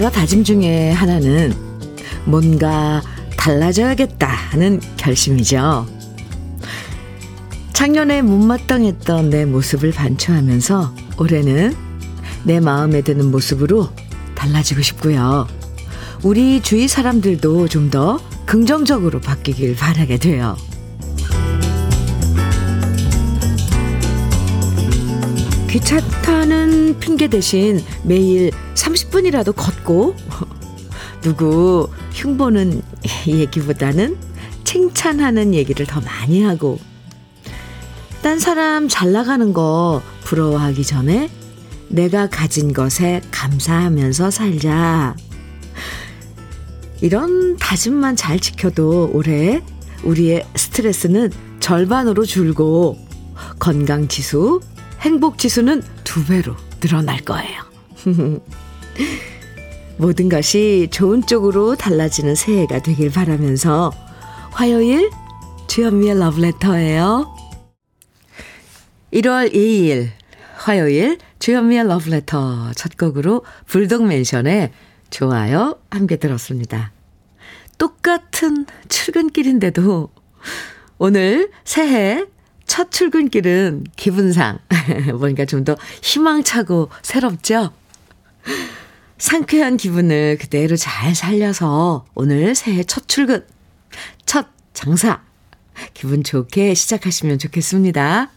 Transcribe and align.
여러 0.00 0.08
다짐 0.10 0.44
중에 0.44 0.92
하나는 0.92 1.52
뭔가 2.24 3.02
달라져야겠다 3.36 4.26
하는 4.26 4.80
결심이죠. 4.96 5.86
작년에 7.74 8.22
못마땅했던 8.22 9.28
내 9.28 9.44
모습을 9.44 9.92
반추하면서 9.92 10.94
올해는 11.18 11.76
내 12.44 12.60
마음에 12.60 13.02
드는 13.02 13.30
모습으로 13.30 13.90
달라지고 14.34 14.80
싶고요. 14.80 15.46
우리 16.22 16.62
주위 16.62 16.88
사람들도 16.88 17.68
좀 17.68 17.90
더 17.90 18.18
긍정적으로 18.46 19.20
바뀌길 19.20 19.76
바라게 19.76 20.16
돼요. 20.16 20.56
귀찮다는 25.70 26.98
핑계 26.98 27.28
대신 27.28 27.80
매일 28.02 28.50
30분이라도 28.74 29.54
걷고 29.54 30.16
누구 31.22 31.88
흉보는 32.12 32.82
얘기보다는 33.28 34.16
칭찬하는 34.64 35.54
얘기를 35.54 35.86
더 35.86 36.00
많이 36.00 36.42
하고 36.42 36.80
딴 38.20 38.40
사람 38.40 38.88
잘 38.88 39.12
나가는 39.12 39.52
거 39.52 40.02
부러워하기 40.24 40.84
전에 40.84 41.30
내가 41.88 42.28
가진 42.28 42.72
것에 42.72 43.20
감사하면서 43.30 44.30
살자. 44.30 45.16
이런 47.00 47.56
다짐만 47.56 48.16
잘 48.16 48.38
지켜도 48.38 49.10
올해 49.12 49.62
우리의 50.02 50.46
스트레스는 50.54 51.30
절반으로 51.60 52.24
줄고 52.24 52.98
건강 53.58 54.06
지수, 54.06 54.60
행복 55.00 55.38
지수는 55.38 55.82
두 56.04 56.24
배로 56.24 56.56
늘어날 56.80 57.18
거예요. 57.20 57.62
모든 59.96 60.28
것이 60.28 60.88
좋은 60.90 61.26
쪽으로 61.26 61.76
달라지는 61.76 62.34
새해가 62.34 62.80
되길 62.82 63.10
바라면서 63.10 63.92
화요일 64.52 65.10
주현미의 65.68 66.18
러브레터예요. 66.18 67.36
1월 69.12 69.52
2일 69.52 70.08
화요일 70.56 71.18
주현미의 71.38 71.86
러브레터 71.86 72.72
첫 72.74 72.96
곡으로 72.96 73.44
불독맨션의 73.66 74.72
좋아요 75.10 75.78
함께 75.90 76.16
들었습니다. 76.16 76.92
똑같은 77.78 78.66
출근길인데도 78.88 80.10
오늘 80.98 81.50
새해 81.64 82.24
첫 82.70 82.92
출근길은 82.92 83.84
기분상 83.96 84.60
뭔가 85.18 85.44
좀 85.44 85.64
더 85.64 85.76
희망차고 86.02 86.88
새롭죠? 87.02 87.72
상쾌한 89.18 89.76
기분을 89.76 90.38
그대로 90.40 90.76
잘 90.76 91.16
살려서 91.16 92.06
오늘 92.14 92.54
새해 92.54 92.84
첫 92.84 93.08
출근, 93.08 93.44
첫 94.24 94.46
장사 94.72 95.20
기분 95.94 96.22
좋게 96.22 96.74
시작하시면 96.74 97.40
좋겠습니다. 97.40 98.30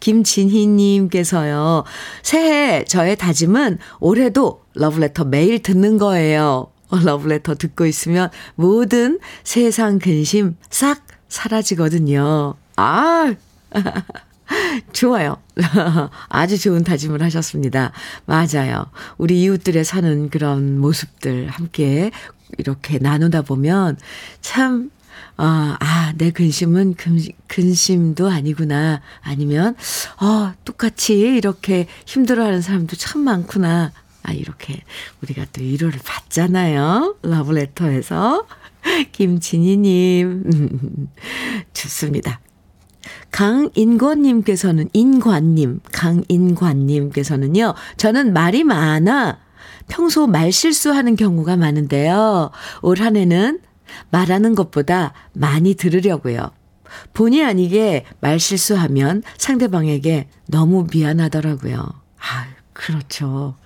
김진희님께서요, 0.00 1.84
새해 2.22 2.84
저의 2.84 3.16
다짐은 3.16 3.78
올해도 4.00 4.64
러브레터 4.74 5.24
매일 5.24 5.62
듣는 5.62 5.98
거예요. 5.98 6.72
러브레터 6.90 7.56
듣고 7.56 7.84
있으면 7.84 8.30
모든 8.54 9.20
세상 9.44 9.98
근심 9.98 10.56
싹 10.70 11.06
사라지거든요. 11.28 12.54
아! 12.76 13.34
좋아요. 14.92 15.36
아주 16.28 16.58
좋은 16.58 16.84
다짐을 16.84 17.22
하셨습니다. 17.22 17.92
맞아요. 18.26 18.86
우리 19.18 19.42
이웃들의 19.42 19.84
사는 19.84 20.30
그런 20.30 20.78
모습들 20.78 21.48
함께 21.48 22.10
이렇게 22.58 22.98
나누다 22.98 23.42
보면 23.42 23.96
참 24.40 24.90
아, 25.36 25.76
아, 25.80 26.12
내 26.16 26.30
근심은 26.30 26.94
근, 26.94 27.18
근심도 27.46 28.28
아니구나. 28.28 29.00
아니면, 29.22 29.74
어, 30.20 30.52
똑같이 30.66 31.18
이렇게 31.18 31.86
힘들어하는 32.04 32.60
사람도 32.60 32.96
참 32.96 33.22
많구나. 33.22 33.90
아, 34.22 34.32
이렇게 34.32 34.82
우리가 35.22 35.46
또 35.52 35.62
위로를 35.62 35.98
받잖아요. 36.04 37.16
러브레터에서. 37.22 38.46
김진희님. 39.12 41.08
좋습니다. 41.72 42.40
강인권님께서는, 43.30 44.88
인관님, 44.92 45.80
강인관님께서는요, 45.92 47.74
저는 47.96 48.32
말이 48.32 48.64
많아 48.64 49.38
평소 49.88 50.26
말 50.26 50.52
실수하는 50.52 51.16
경우가 51.16 51.56
많은데요. 51.56 52.50
올 52.82 53.00
한 53.00 53.16
해는 53.16 53.60
말하는 54.10 54.54
것보다 54.54 55.12
많이 55.32 55.74
들으려고요. 55.74 56.50
본의 57.14 57.44
아니게 57.44 58.04
말 58.20 58.38
실수하면 58.40 59.22
상대방에게 59.36 60.28
너무 60.46 60.86
미안하더라고요. 60.92 61.80
아, 61.82 62.46
그렇죠. 62.72 63.56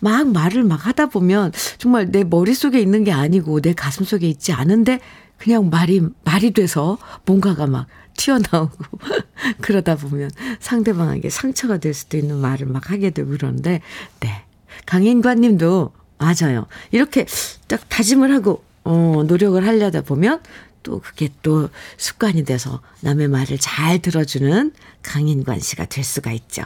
막 0.00 0.28
말을 0.28 0.64
막 0.64 0.86
하다 0.86 1.06
보면 1.06 1.52
정말 1.78 2.10
내 2.10 2.24
머릿속에 2.24 2.80
있는 2.80 3.04
게 3.04 3.12
아니고 3.12 3.60
내 3.60 3.72
가슴 3.74 4.04
속에 4.04 4.28
있지 4.28 4.52
않은데 4.52 5.00
그냥 5.36 5.70
말이, 5.70 6.02
말이 6.24 6.52
돼서 6.52 6.98
뭔가가 7.26 7.66
막 7.66 7.86
튀어나오고 8.18 8.98
그러다 9.62 9.96
보면 9.96 10.30
상대방에게 10.60 11.30
상처가 11.30 11.78
될 11.78 11.94
수도 11.94 12.18
있는 12.18 12.36
말을 12.36 12.66
막 12.66 12.90
하게 12.90 13.10
되고 13.10 13.30
그러는데, 13.30 13.80
네. 14.20 14.44
강인관 14.84 15.40
님도 15.40 15.92
맞아요. 16.18 16.66
이렇게 16.90 17.26
딱 17.68 17.88
다짐을 17.88 18.32
하고 18.32 18.64
어, 18.84 19.22
노력을 19.26 19.64
하려다 19.66 20.02
보면 20.02 20.40
또 20.82 21.00
그게 21.00 21.28
또 21.42 21.68
습관이 21.96 22.44
돼서 22.44 22.80
남의 23.00 23.28
말을 23.28 23.58
잘 23.58 23.98
들어주는 24.00 24.72
강인관 25.02 25.60
씨가 25.60 25.86
될 25.86 26.04
수가 26.04 26.32
있죠. 26.32 26.62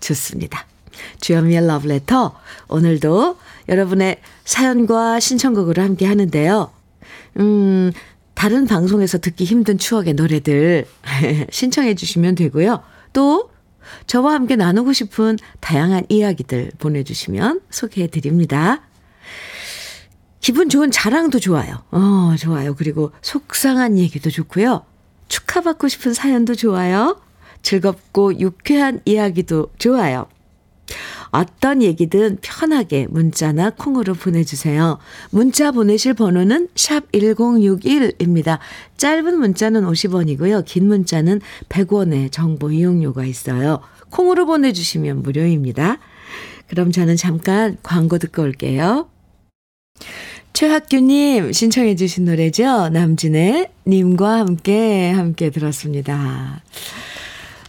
좋습니다. 0.00 0.66
주현미의 1.20 1.66
러브레터. 1.66 2.34
오늘도 2.68 3.38
여러분의 3.68 4.20
사연과 4.44 5.20
신청곡으로 5.20 5.82
함께 5.82 6.06
하는데요. 6.06 6.70
음, 7.38 7.92
다른 8.42 8.66
방송에서 8.66 9.18
듣기 9.18 9.44
힘든 9.44 9.78
추억의 9.78 10.14
노래들 10.14 10.84
신청해 11.52 11.94
주시면 11.94 12.34
되고요. 12.34 12.82
또 13.12 13.52
저와 14.08 14.34
함께 14.34 14.56
나누고 14.56 14.92
싶은 14.92 15.38
다양한 15.60 16.06
이야기들 16.08 16.72
보내주시면 16.80 17.60
소개해 17.70 18.08
드립니다. 18.08 18.82
기분 20.40 20.68
좋은 20.68 20.90
자랑도 20.90 21.38
좋아요. 21.38 21.84
어, 21.92 22.34
좋아요. 22.36 22.74
그리고 22.74 23.12
속상한 23.22 23.96
얘기도 23.96 24.28
좋고요. 24.28 24.84
축하받고 25.28 25.86
싶은 25.86 26.12
사연도 26.12 26.56
좋아요. 26.56 27.22
즐겁고 27.62 28.40
유쾌한 28.40 29.02
이야기도 29.04 29.68
좋아요. 29.78 30.26
어떤 31.30 31.82
얘기든 31.82 32.38
편하게 32.42 33.06
문자나 33.08 33.70
콩으로 33.70 34.14
보내주세요. 34.14 34.98
문자 35.30 35.72
보내실 35.72 36.14
번호는 36.14 36.68
샵 36.74 37.10
1061입니다. 37.12 38.58
짧은 38.98 39.38
문자는 39.38 39.82
50원이고요. 39.82 40.64
긴 40.66 40.88
문자는 40.88 41.40
100원의 41.68 42.30
정보 42.30 42.70
이용료가 42.70 43.24
있어요. 43.24 43.80
콩으로 44.10 44.46
보내주시면 44.46 45.22
무료입니다. 45.22 45.98
그럼 46.68 46.92
저는 46.92 47.16
잠깐 47.16 47.78
광고 47.82 48.18
듣고 48.18 48.42
올게요. 48.42 49.08
최학규님 50.52 51.52
신청해 51.52 51.96
주신 51.96 52.26
노래죠. 52.26 52.90
남진의 52.90 53.70
님과 53.86 54.38
함께 54.38 55.10
함께 55.10 55.50
들었습니다. 55.50 56.62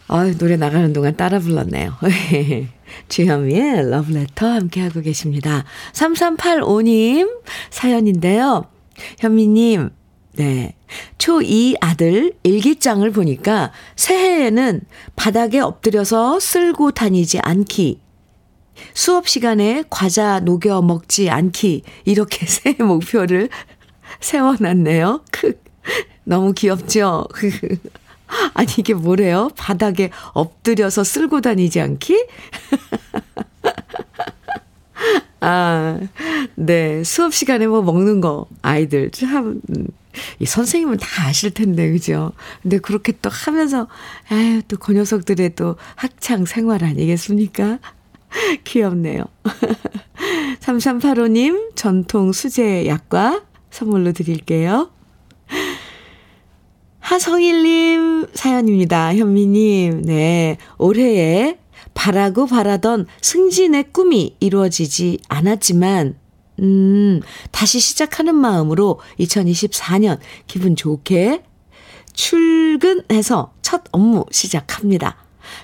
아 0.08 0.32
노래 0.38 0.58
나가는 0.58 0.92
동안 0.92 1.16
따라 1.16 1.40
불렀네요. 1.40 1.94
주현미의 3.10 3.90
러브레터 3.90 4.48
함께 4.48 4.82
하고 4.82 5.02
계십니다. 5.02 5.64
3385님 5.94 7.42
사연인데요. 7.70 8.66
현미님, 9.20 9.90
네. 10.36 10.76
초2 11.18 11.78
아들 11.82 12.34
일기장을 12.44 13.10
보니까 13.12 13.72
새해에는 13.96 14.82
바닥에 15.16 15.60
엎드려서 15.60 16.40
쓸고 16.40 16.92
다니지 16.92 17.40
않기 17.40 18.02
수업 18.94 19.28
시간에 19.28 19.84
과자 19.90 20.40
녹여 20.40 20.82
먹지 20.82 21.30
않기 21.30 21.84
이렇게 22.06 22.46
새 22.48 22.74
목표를 22.74 23.50
세워놨네요. 24.20 25.24
너무 26.26 26.54
귀엽죠? 26.54 27.28
아니 28.54 28.68
이게 28.78 28.94
뭐래요? 28.94 29.50
바닥에 29.56 30.10
엎드려서 30.34 31.04
쓸고 31.04 31.42
다니지 31.42 31.80
않기? 31.82 32.26
아, 35.42 36.00
네. 36.56 37.04
수업 37.04 37.34
시간에 37.34 37.68
뭐 37.68 37.82
먹는 37.82 38.22
거, 38.22 38.48
아이들 38.62 39.12
참, 39.12 39.60
이 40.40 40.46
선생님은 40.46 40.98
다 40.98 41.28
아실 41.28 41.52
텐데, 41.52 41.92
그죠? 41.92 42.32
근데 42.62 42.78
그렇게 42.78 43.12
또 43.22 43.30
하면서, 43.30 43.88
아유, 44.30 44.62
또그 44.68 44.94
녀석들의 44.94 45.56
또 45.56 45.76
학창 45.96 46.46
생활 46.46 46.86
아니겠습니까? 46.86 47.80
귀엽네요. 48.64 49.26
3385님 50.62 51.76
전통 51.76 52.32
수제 52.32 52.88
약과 52.88 53.44
선물로 53.70 54.14
드릴게요. 54.14 54.90
하성일님 57.04 58.28
사연입니다. 58.34 59.14
현미님, 59.14 60.04
네. 60.06 60.58
올해에 60.78 61.58
바라고 61.94 62.48
바라던 62.48 63.08
승진의 63.22 63.92
꿈이 63.92 64.38
이루어지지 64.40 65.20
않았지만, 65.28 66.16
음, 66.60 67.20
다시 67.52 67.82
시작하는 67.82 68.36
마음으로 68.36 69.02
2024년 69.20 70.18
기분 70.48 70.78
좋게 70.78 71.44
출근해서 72.14 73.52
첫 73.62 73.84
업무 73.92 74.26
시작합니다. 74.32 75.18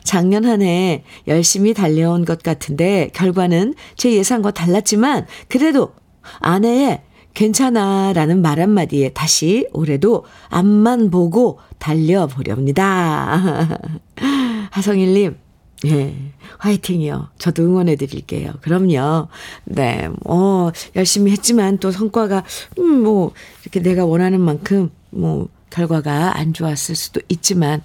작년 0.04 0.44
한 0.46 0.62
해 0.62 1.06
열심히 1.28 1.74
달려온 1.74 2.26
것 2.26 2.44
같은데 2.44 3.12
결과는 3.14 3.76
제 3.96 4.12
예상과 4.12 4.52
달랐지만 4.52 5.26
그래도 5.48 5.94
아내의 6.40 7.02
괜찮아 7.40 8.12
라는 8.12 8.42
말 8.42 8.60
한마디에 8.60 9.14
다시 9.14 9.66
올해도 9.72 10.26
앞만 10.50 11.10
보고 11.10 11.58
달려보렵니다. 11.78 13.80
하성일님, 14.72 15.38
예, 15.86 16.16
화이팅이요. 16.58 17.30
저도 17.38 17.64
응원해 17.64 17.96
드릴게요. 17.96 18.52
그럼요. 18.60 19.30
네, 19.64 20.10
뭐, 20.26 20.74
열심히 20.98 21.32
했지만 21.32 21.78
또 21.78 21.92
성과가, 21.92 22.44
음, 22.78 23.04
뭐, 23.04 23.32
이렇게 23.64 23.80
내가 23.80 24.04
원하는 24.04 24.42
만큼, 24.42 24.92
뭐, 25.10 25.48
결과가 25.70 26.38
안 26.38 26.52
좋았을 26.52 26.96
수도 26.96 27.22
있지만, 27.30 27.82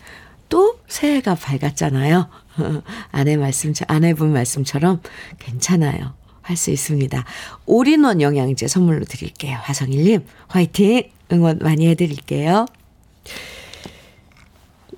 또 0.48 0.80
새해가 0.88 1.36
밝았잖아요. 1.36 2.28
아내 3.12 3.36
말씀, 3.36 3.72
아내분 3.86 4.32
말씀처럼 4.32 5.00
괜찮아요. 5.38 6.23
할 6.44 6.56
수 6.56 6.70
있습니다. 6.70 7.24
올인원 7.66 8.20
영양제 8.20 8.68
선물로 8.68 9.04
드릴게요. 9.06 9.58
화성일님, 9.62 10.24
화이팅! 10.48 11.04
응원 11.32 11.58
많이 11.62 11.88
해드릴게요. 11.88 12.66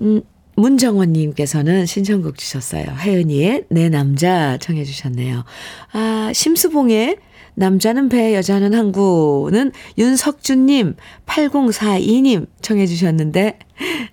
음, 0.00 0.22
문정원님께서는 0.56 1.86
신청곡 1.86 2.36
주셨어요. 2.36 2.84
혜은이의 2.84 3.64
내 3.68 3.88
남자 3.88 4.58
청해 4.58 4.84
주셨네요. 4.84 5.44
아, 5.92 6.30
심수봉의 6.34 7.18
남자는 7.54 8.08
배, 8.10 8.34
여자는 8.34 8.74
항구는 8.74 9.72
윤석준님, 9.96 10.96
8042님 11.26 12.46
청해 12.60 12.86
주셨는데, 12.86 13.58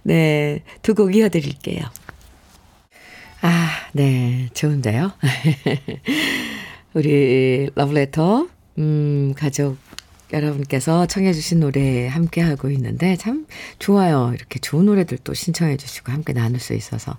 네, 0.03 0.63
두 0.81 0.93
곡 0.93 1.15
이어드릴게요. 1.15 1.81
아, 3.41 3.69
네, 3.91 4.47
좋은데요? 4.53 5.11
우리 6.93 7.69
러브레터, 7.75 8.47
음, 8.77 9.33
가족 9.35 9.77
여러분께서 10.31 11.05
청해 11.05 11.33
주신 11.33 11.59
노래 11.59 12.07
함께 12.07 12.41
하고 12.41 12.69
있는데 12.69 13.15
참 13.15 13.45
좋아요. 13.79 14.31
이렇게 14.35 14.59
좋은 14.59 14.85
노래들도 14.85 15.33
신청해 15.33 15.77
주시고 15.77 16.11
함께 16.11 16.33
나눌 16.33 16.59
수 16.59 16.73
있어서. 16.73 17.17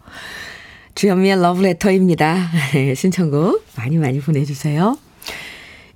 주현미의 0.95 1.41
러브레터입니다. 1.41 2.51
신청곡 2.95 3.65
많이 3.77 3.99
많이 3.99 4.21
보내주세요. 4.21 4.97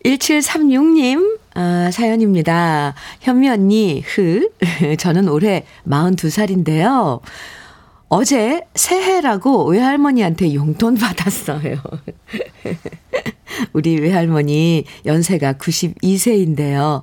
1736님, 0.04 1.38
아, 1.54 1.90
사연입니다. 1.92 2.94
현미 3.20 3.48
언니, 3.48 4.02
흐. 4.04 4.50
저는 4.98 5.28
올해 5.28 5.64
42살인데요. 5.86 7.20
어제 8.08 8.62
새해라고 8.74 9.66
외할머니한테 9.66 10.54
용돈 10.54 10.94
받았어요. 10.98 11.82
우리 13.72 13.99
외할머니 13.99 14.84
연세가 15.06 15.55
92세인데요. 15.55 17.02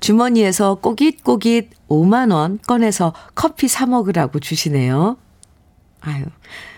주머니에서 0.00 0.76
꼬깃꼬깃 0.76 1.70
5만원 1.88 2.62
꺼내서 2.66 3.12
커피 3.34 3.68
사 3.68 3.86
먹으라고 3.86 4.40
주시네요. 4.40 5.16
아유, 6.00 6.24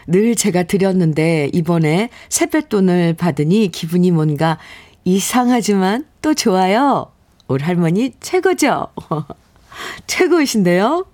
늘 0.06 0.34
제가 0.34 0.64
드렸는데 0.64 1.50
이번에 1.52 2.08
세뱃돈을 2.28 3.14
받으니 3.14 3.68
기분이 3.68 4.10
뭔가 4.10 4.58
이상하지만 5.04 6.06
또 6.22 6.34
좋아요. 6.34 7.12
올 7.46 7.62
할머니 7.62 8.12
최고죠? 8.20 8.88
최고이신데요? 10.06 11.06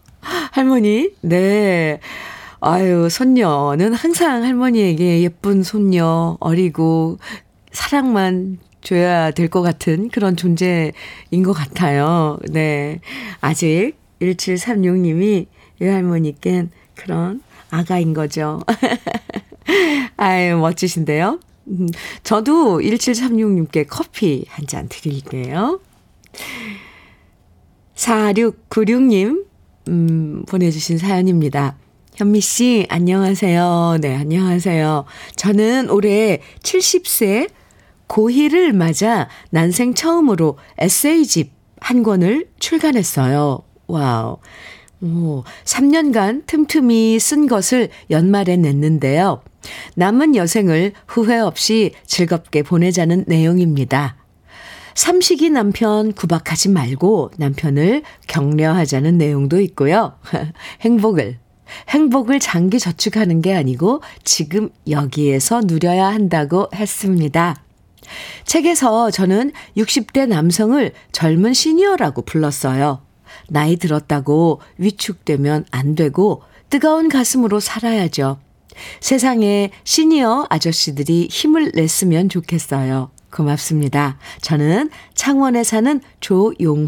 할머니, 0.53 1.11
네. 1.21 2.01
아유, 2.61 3.09
손녀는 3.11 3.93
항상 3.93 4.43
할머니에게 4.43 5.21
예쁜 5.23 5.63
손녀, 5.63 6.39
어리고, 6.41 7.19
사랑만 7.75 8.59
줘야 8.81 9.31
될 9.31 9.49
것 9.49 9.63
같은 9.63 10.09
그런 10.09 10.37
존재인 10.37 10.93
것 11.45 11.53
같아요. 11.53 12.39
네. 12.49 13.01
아직 13.41 13.95
1736님이 14.21 15.47
외할머니께 15.81 16.67
그런 16.95 17.43
아가인 17.71 18.15
거죠. 18.15 18.61
아유, 20.17 20.57
멋지신데요? 20.59 21.41
음, 21.67 21.89
저도 22.23 22.79
1736님께 22.81 23.87
커피 23.89 24.45
한 24.49 24.67
잔 24.67 24.89
드릴게요. 24.89 25.81
4696님, 27.97 29.47
음, 29.89 30.45
보내주신 30.47 30.99
사연입니다. 30.99 31.77
현미 32.17 32.41
씨, 32.41 32.87
안녕하세요. 32.91 33.99
네, 34.01 34.15
안녕하세요. 34.17 35.05
저는 35.37 35.91
올해 35.91 36.41
70세 36.63 37.49
고희를 38.07 38.73
맞아 38.73 39.29
난생 39.51 39.95
처음으로 39.95 40.59
에세이집 40.79 41.53
한 41.81 42.03
권을 42.03 42.49
출간했어요. 42.59 43.63
Wow. 43.87 44.39
오, 45.03 45.45
3년간 45.65 46.47
틈틈이 46.47 47.19
쓴 47.21 47.47
것을 47.47 47.91
연말에 48.11 48.57
냈는데요. 48.57 49.43
남은 49.97 50.35
여생을 50.35 50.93
후회 51.07 51.39
없이 51.39 51.93
즐겁게 52.07 52.63
보내자는 52.63 53.25
내용입니다. 53.27 54.17
삼식이 54.95 55.51
남편 55.51 56.13
구박하지 56.13 56.71
말고 56.71 57.33
남편을 57.37 58.03
격려하자는 58.29 59.19
내용도 59.19 59.61
있고요. 59.61 60.15
행복을, 60.83 61.39
행복을 61.89 62.39
장기 62.41 62.79
저축하는 62.79 63.43
게 63.43 63.55
아니고 63.55 64.03
지금 64.23 64.71
여기에서 64.89 65.61
누려야 65.65 66.07
한다고 66.07 66.69
했습니다. 66.75 67.64
책에서 68.45 69.11
저는 69.11 69.53
60대 69.77 70.27
남성을 70.27 70.93
젊은 71.13 71.53
시니어라고 71.53 72.23
불렀어요. 72.23 73.03
나이 73.49 73.77
들었다고 73.77 74.61
위축되면 74.79 75.67
안 75.71 75.95
되고 75.95 76.43
뜨거운 76.71 77.09
가슴으로 77.09 77.61
살아야죠. 77.61 78.39
세상에 79.01 79.71
시니어 79.85 80.47
아저씨들이 80.51 81.29
힘을 81.31 81.71
냈으면 81.75 82.29
좋겠어요. 82.29 83.11
고맙습니다. 83.31 84.19
저는 84.41 84.91
창원에 85.15 85.65
사는 85.65 86.01
조용호입니다. 86.21 86.83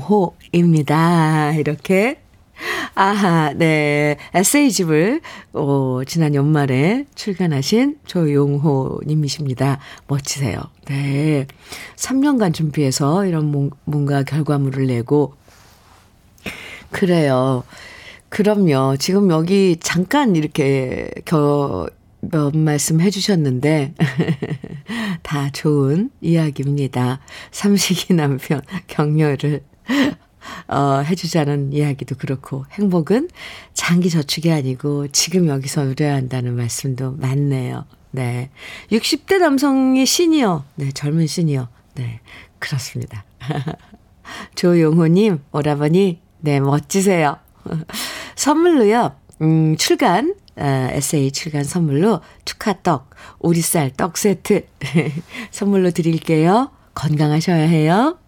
이렇게 1.54 2.20
아하, 2.94 3.52
네. 3.52 4.16
에세이집을, 4.32 5.20
어, 5.52 6.00
지난 6.06 6.34
연말에 6.34 7.04
출간하신 7.14 7.98
조용호 8.06 9.00
님이십니다. 9.06 9.78
멋지세요. 10.06 10.62
네. 10.86 11.46
3년간 11.96 12.54
준비해서 12.54 13.26
이런 13.26 13.70
뭔가 13.84 14.22
결과물을 14.22 14.86
내고, 14.86 15.34
그래요. 16.90 17.64
그럼요. 18.28 18.96
지금 18.98 19.30
여기 19.30 19.76
잠깐 19.80 20.36
이렇게 20.36 21.10
겨, 21.24 21.88
몇 22.20 22.56
말씀 22.56 23.00
해주셨는데, 23.00 23.94
다 25.22 25.50
좋은 25.50 26.10
이야기입니다. 26.20 27.20
삼식이 27.50 28.14
남편 28.14 28.62
격려를 28.86 29.62
어, 30.68 31.00
해주자는 31.00 31.72
이야기도 31.72 32.14
그렇고, 32.14 32.64
행복은 32.72 33.28
장기 33.74 34.10
저축이 34.10 34.52
아니고 34.52 35.08
지금 35.08 35.48
여기서 35.48 35.84
누려야 35.84 36.14
한다는 36.14 36.54
말씀도 36.54 37.12
많네요. 37.12 37.84
네. 38.10 38.50
60대 38.90 39.38
남성이 39.38 40.06
시니어, 40.06 40.64
네, 40.76 40.90
젊은 40.92 41.26
시니어. 41.26 41.68
네, 41.94 42.20
그렇습니다. 42.58 43.24
조용호님, 44.54 45.42
오라버니, 45.52 46.20
네, 46.40 46.60
멋지세요. 46.60 47.38
선물로요, 48.36 49.16
음, 49.42 49.76
출간, 49.76 50.34
어, 50.56 50.88
에세이 50.92 51.32
출간 51.32 51.64
선물로 51.64 52.20
축하떡, 52.44 53.10
오리쌀 53.40 53.90
떡 53.90 54.16
세트 54.16 54.66
선물로 55.50 55.90
드릴게요. 55.90 56.70
건강하셔야 56.94 57.66
해요. 57.66 58.18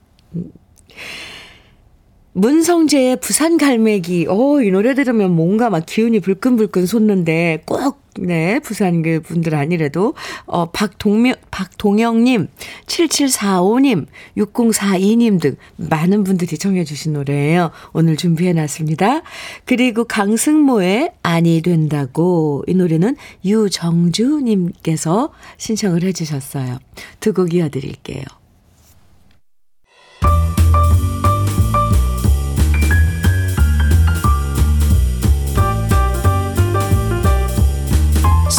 문성재의 2.39 3.17
부산 3.21 3.59
갈매기. 3.59 4.27
어, 4.29 4.63
이 4.63 4.71
노래 4.71 4.95
들으면 4.95 5.35
뭔가 5.35 5.71
막 5.71 5.85
기운이 5.85 6.21
불끈불끈 6.21 6.87
솟는데 6.87 7.63
꼭, 7.67 8.01
네, 8.17 8.61
부산 8.61 9.03
그 9.03 9.21
분들 9.21 9.55
아니래도, 9.57 10.15
어, 10.47 10.71
박동명, 10.71 11.35
박동영님, 11.51 12.47
7745님, 12.87 14.07
6042님 14.37 15.41
등 15.41 15.57
많은 15.77 16.23
분들이 16.23 16.57
청해주신 16.59 17.15
노래예요. 17.15 17.73
오늘 17.93 18.17
준비해놨습니다. 18.17 19.23
그리고 19.65 20.05
강승모의 20.05 21.13
아니 21.23 21.61
된다고. 21.61 22.63
이 22.69 22.75
노래는 22.75 23.17
유정주님께서 23.45 25.33
신청을 25.57 26.05
해주셨어요. 26.05 26.79
두 27.21 27.33
곡 27.33 27.53
이어드릴게요. 27.55 28.38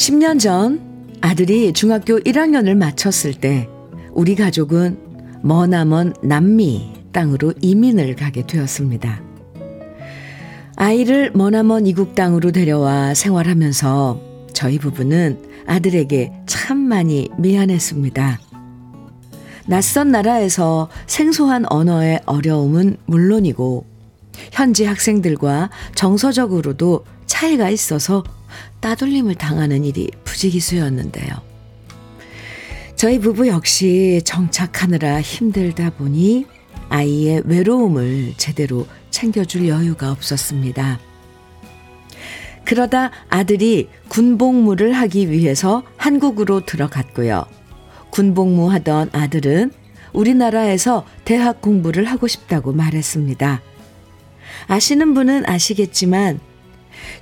10년 0.00 0.40
전 0.40 0.80
아들이 1.20 1.74
중학교 1.74 2.18
1학년을 2.20 2.74
마쳤을 2.74 3.34
때 3.34 3.68
우리 4.12 4.34
가족은 4.34 4.96
머나먼 5.42 6.14
남미 6.22 6.94
땅으로 7.12 7.52
이민을 7.60 8.16
가게 8.16 8.46
되었습니다. 8.46 9.20
아이를 10.76 11.32
머나먼 11.34 11.86
이국 11.86 12.14
땅으로 12.14 12.50
데려와 12.50 13.12
생활하면서 13.12 14.20
저희 14.54 14.78
부부는 14.78 15.38
아들에게 15.66 16.32
참 16.46 16.78
많이 16.78 17.28
미안했습니다. 17.36 18.40
낯선 19.66 20.10
나라에서 20.10 20.88
생소한 21.08 21.70
언어의 21.70 22.22
어려움은 22.24 22.96
물론이고 23.04 23.84
현지 24.50 24.86
학생들과 24.86 25.68
정서적으로도 25.94 27.04
차이가 27.26 27.68
있어서 27.68 28.24
따돌림을 28.80 29.34
당하는 29.34 29.84
일이 29.84 30.10
부지기수였는데요. 30.24 31.28
저희 32.96 33.18
부부 33.18 33.48
역시 33.48 34.20
정착하느라 34.24 35.20
힘들다 35.20 35.90
보니 35.90 36.46
아이의 36.90 37.42
외로움을 37.46 38.34
제대로 38.36 38.86
챙겨줄 39.10 39.68
여유가 39.68 40.10
없었습니다. 40.10 41.00
그러다 42.64 43.10
아들이 43.28 43.88
군복무를 44.08 44.92
하기 44.92 45.30
위해서 45.30 45.82
한국으로 45.96 46.66
들어갔고요. 46.66 47.44
군복무 48.10 48.70
하던 48.70 49.10
아들은 49.12 49.72
우리나라에서 50.12 51.06
대학 51.24 51.60
공부를 51.62 52.04
하고 52.04 52.28
싶다고 52.28 52.72
말했습니다. 52.72 53.62
아시는 54.66 55.14
분은 55.14 55.48
아시겠지만 55.48 56.40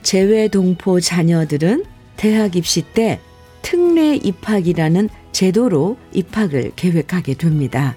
재외 0.02 0.48
동포 0.48 1.00
자녀들은 1.00 1.84
대학 2.16 2.56
입시 2.56 2.82
때 2.82 3.20
특례 3.62 4.16
입학이라는 4.16 5.08
제도로 5.32 5.96
입학을 6.12 6.72
계획하게 6.74 7.34
됩니다. 7.34 7.96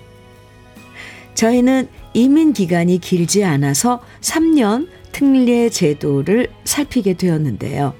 저희는 1.33 1.87
이민 2.13 2.53
기간이 2.53 2.99
길지 2.99 3.43
않아서 3.43 4.01
3년 4.21 4.87
특례 5.11 5.69
제도를 5.69 6.49
살피게 6.65 7.13
되었는데요. 7.13 7.93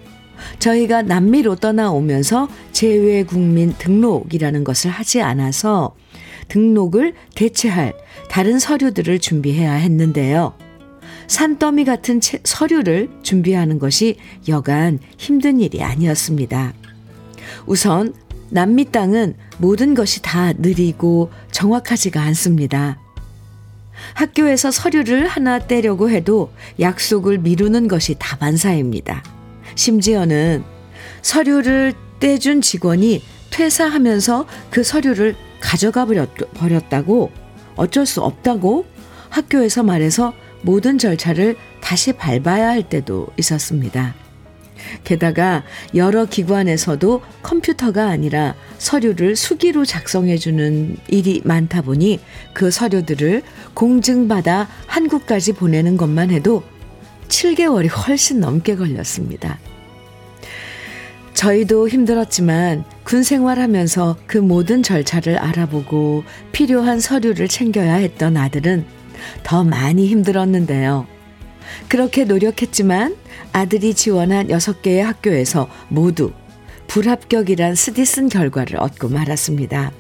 저희가 0.60 1.04
남미로 1.04 1.56
떠나오면서 1.56 2.50
재외국민 2.72 3.74
등록이라는 3.78 4.64
것을 4.64 4.90
하지 4.92 5.22
않아서 5.22 5.96
등록을 6.48 7.14
대체할 7.36 7.94
다른 8.30 8.60
서류들을 8.60 9.20
준비해야 9.20 9.74
했는데요. 9.74 10.54
산더미 11.32 11.86
같은 11.86 12.20
서류를 12.44 13.10
준비하는 13.24 13.80
것이 13.80 14.18
여간 14.50 15.00
힘든 15.18 15.62
일이 15.62 15.82
아니었습니다. 15.82 16.74
우선 17.66 18.14
남미 18.50 18.92
땅은 18.92 19.36
모든 19.58 19.94
것이 19.94 20.22
다 20.22 20.52
느리고 20.52 21.32
정확하지가 21.52 22.22
않습니다. 22.22 23.00
학교에서 24.14 24.72
서류를 24.72 25.30
하나 25.30 25.58
떼려고 25.58 26.10
해도 26.10 26.52
약속을 26.82 27.38
미루는 27.38 27.88
것이 27.88 28.18
다반사입니다. 28.20 29.24
심지어는 29.76 30.66
서류를 31.22 31.94
떼준 32.20 32.60
직원이 32.60 33.24
퇴사하면서 33.52 34.48
그 34.70 34.84
서류를 34.84 35.38
가져가 35.62 36.06
버렸다고 36.56 37.32
어쩔 37.78 38.06
수 38.06 38.22
없다고 38.22 38.86
학교에서 39.30 39.82
말해서 39.84 40.34
모든 40.62 40.98
절차를 40.98 41.56
다시 41.82 42.14
밟아야 42.14 42.70
할 42.70 42.88
때도 42.88 43.28
있었습니다. 43.38 44.16
게다가 45.04 45.64
여러 45.96 46.26
기관에서도 46.26 47.22
컴퓨터가 47.44 48.08
아니라 48.08 48.56
서류를 48.78 49.36
수기로 49.36 49.86
작성해주는 49.86 50.98
일이 51.08 51.42
많다 51.44 51.82
보니 51.82 52.20
그 52.54 52.72
서류들을 52.72 53.44
공증받아 53.74 54.68
한국까지 54.88 55.54
보내는 55.54 55.98
것만 55.98 56.32
해도 56.32 56.64
7개월이 57.28 57.90
훨씬 58.08 58.40
넘게 58.40 58.76
걸렸습니다. 58.76 59.60
저희도 61.34 61.88
힘들었지만 61.90 62.84
군 63.04 63.24
생활하면서 63.24 64.18
그 64.28 64.38
모든 64.38 64.84
절차를 64.84 65.38
알아보고 65.38 66.24
필요한 66.52 67.00
서류를 67.00 67.48
챙겨야 67.48 67.96
했던 67.96 68.38
아들은 68.38 68.86
더 69.44 69.64
많이 69.64 70.08
힘들었는데요. 70.08 71.08
그렇게 71.88 72.26
노력했지만 72.26 73.16
아들이 73.54 73.94
지원한 73.94 74.48
6개의 74.48 75.00
학교에서 75.02 75.70
모두 75.90 76.32
불합격이란 76.88 77.76
스디슨 77.76 78.30
결과를 78.30 78.78
얻고 78.78 79.10
말았습니다. 79.10 79.92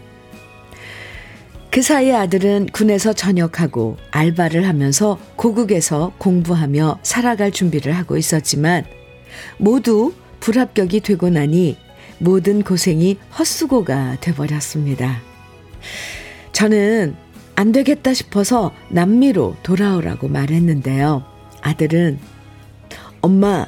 그 1.69 1.81
사이 1.81 2.11
아들은 2.11 2.67
군에서 2.73 3.13
전역하고 3.13 3.95
알바를 4.11 4.67
하면서 4.67 5.17
고국에서 5.37 6.11
공부하며 6.17 6.99
살아갈 7.01 7.51
준비를 7.51 7.93
하고 7.93 8.17
있었지만 8.17 8.83
모두 9.57 10.13
불합격이 10.41 10.99
되고 10.99 11.29
나니 11.29 11.77
모든 12.17 12.61
고생이 12.61 13.17
헛수고가 13.39 14.17
돼버렸습니다. 14.19 15.21
저는 16.51 17.15
안 17.55 17.71
되겠다 17.71 18.13
싶어서 18.13 18.71
남미로 18.89 19.57
돌아오라고 19.63 20.27
말했는데요. 20.27 21.23
아들은 21.61 22.19
엄마, 23.21 23.67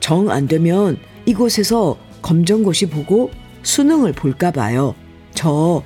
정 0.00 0.30
안 0.30 0.48
되면 0.48 0.98
이곳에서 1.26 1.98
검정고시 2.22 2.86
보고 2.86 3.30
수능을 3.62 4.12
볼까 4.12 4.50
봐요. 4.50 4.94
저 5.34 5.82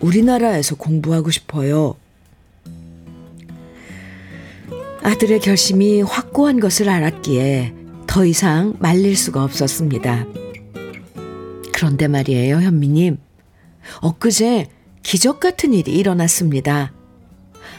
우리나라에서 0.00 0.76
공부하고 0.76 1.30
싶어요. 1.30 1.94
아들의 5.02 5.40
결심이 5.40 6.02
확고한 6.02 6.60
것을 6.60 6.88
알았기에 6.88 7.74
더 8.06 8.24
이상 8.24 8.74
말릴 8.78 9.16
수가 9.16 9.42
없었습니다. 9.44 10.26
그런데 11.72 12.08
말이에요, 12.08 12.56
현미님. 12.60 13.18
엊그제 14.02 14.66
기적 15.02 15.40
같은 15.40 15.72
일이 15.72 15.92
일어났습니다. 15.92 16.92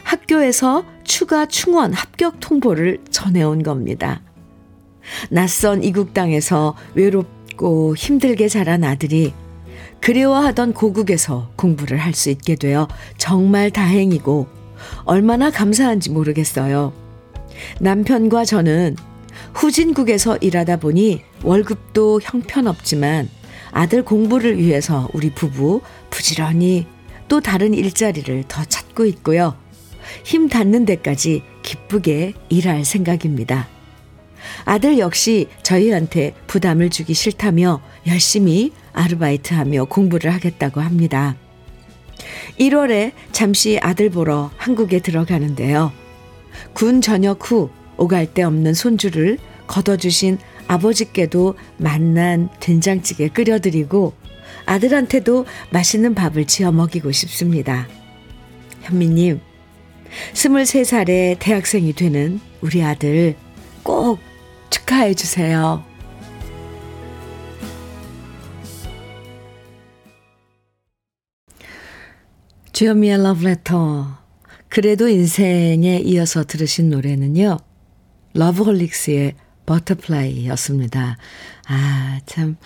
학교에서 0.04 0.84
추가 1.04 1.46
충원 1.46 1.92
합격 1.92 2.40
통보를 2.40 2.98
전해온 3.10 3.62
겁니다. 3.62 4.20
낯선 5.30 5.82
이국 5.82 6.14
땅에서 6.14 6.76
외롭고 6.94 7.96
힘들게 7.96 8.48
자란 8.48 8.84
아들이 8.84 9.32
그리워하던 10.00 10.74
고국에서 10.74 11.50
공부를 11.56 11.98
할 11.98 12.14
수 12.14 12.30
있게 12.30 12.56
되어 12.56 12.88
정말 13.18 13.70
다행이고 13.70 14.46
얼마나 15.04 15.50
감사한지 15.50 16.10
모르겠어요. 16.10 16.92
남편과 17.80 18.44
저는 18.44 18.96
후진국에서 19.54 20.38
일하다 20.38 20.78
보니 20.78 21.22
월급도 21.44 22.20
형편없지만 22.22 23.28
아들 23.70 24.04
공부를 24.04 24.58
위해서 24.58 25.08
우리 25.14 25.30
부부 25.30 25.80
부지런히 26.10 26.86
또 27.32 27.40
다른 27.40 27.72
일자리를 27.72 28.44
더 28.46 28.62
찾고 28.62 29.06
있고요. 29.06 29.56
힘 30.22 30.50
닿는 30.50 30.84
데까지 30.84 31.42
기쁘게 31.62 32.34
일할 32.50 32.84
생각입니다. 32.84 33.68
아들 34.66 34.98
역시 34.98 35.48
저희한테 35.62 36.34
부담을 36.46 36.90
주기 36.90 37.14
싫다며 37.14 37.80
열심히 38.06 38.72
아르바이트하며 38.92 39.86
공부를 39.86 40.30
하겠다고 40.30 40.82
합니다. 40.82 41.34
1월에 42.60 43.12
잠시 43.32 43.78
아들 43.80 44.10
보러 44.10 44.50
한국에 44.58 44.98
들어가는데요. 44.98 45.90
군 46.74 47.00
전역 47.00 47.50
후 47.50 47.70
오갈 47.96 48.26
데 48.26 48.42
없는 48.42 48.74
손주를 48.74 49.38
걷어주신 49.68 50.36
아버지께도 50.68 51.54
만난 51.78 52.50
된장찌개 52.60 53.28
끓여드리고 53.28 54.20
아들한테도 54.66 55.46
맛있는 55.70 56.14
밥을 56.14 56.46
지어 56.46 56.72
먹이고 56.72 57.12
싶습니다. 57.12 57.88
현미님, 58.82 59.40
23살에 60.34 61.38
대학생이 61.38 61.92
되는 61.94 62.40
우리 62.60 62.82
아들 62.82 63.36
꼭 63.82 64.18
축하해 64.70 65.14
주세요. 65.14 65.84
주현미의 72.72 73.22
러브레터. 73.22 74.18
그래도 74.68 75.06
인생에 75.08 76.00
이어서 76.04 76.42
들으신 76.44 76.88
노래는요. 76.88 77.58
러브홀릭스의 78.34 79.34
Butterfly였습니다. 79.66 81.18
아, 81.68 82.20
참, 82.24 82.56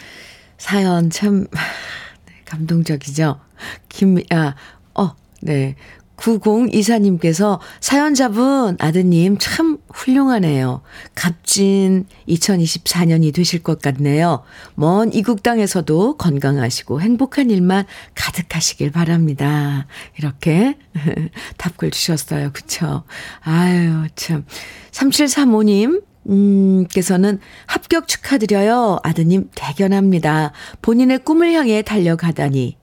사연 0.59 1.11
참, 1.11 1.47
네, 2.27 2.35
감동적이죠? 2.45 3.41
김, 3.89 4.23
아, 4.31 4.55
어, 4.95 5.15
네. 5.41 5.77
9024님께서 6.17 7.59
사연자분 7.81 8.77
아드님 8.81 9.37
참 9.39 9.79
훌륭하네요. 9.93 10.81
값진 11.15 12.07
2024년이 12.29 13.35
되실 13.35 13.63
것 13.63 13.81
같네요. 13.81 14.43
먼 14.75 15.13
이국 15.13 15.43
땅에서도 15.43 16.17
건강하시고 16.17 17.01
행복한 17.01 17.51
일만 17.51 17.85
가득하시길 18.15 18.93
바랍니다. 18.93 19.87
이렇게 20.19 20.79
답글 21.59 21.91
주셨어요. 21.91 22.51
그쵸? 22.53 23.05
아유, 23.41 24.07
참. 24.17 24.45
3735님, 24.93 26.03
음, 26.29 26.87
께서는 26.89 27.39
합격 27.67 28.09
축하드려요. 28.09 28.99
아드님 29.03 29.51
대견합니다. 29.55 30.53
본인의 30.83 31.21
꿈을 31.21 31.53
향해 31.53 31.83
달려가다니. 31.83 32.77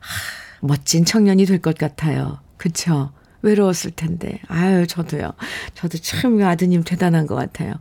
하, 0.00 0.66
멋진 0.66 1.04
청년이 1.04 1.44
될 1.46 1.60
것 1.60 1.76
같아요. 1.76 2.38
그쵸? 2.56 3.12
외로웠을 3.42 3.92
텐데. 3.92 4.40
아유, 4.48 4.86
저도요. 4.86 5.32
저도 5.74 5.98
참 5.98 6.42
아드님 6.42 6.82
대단한 6.82 7.26
것 7.26 7.36
같아요. 7.36 7.74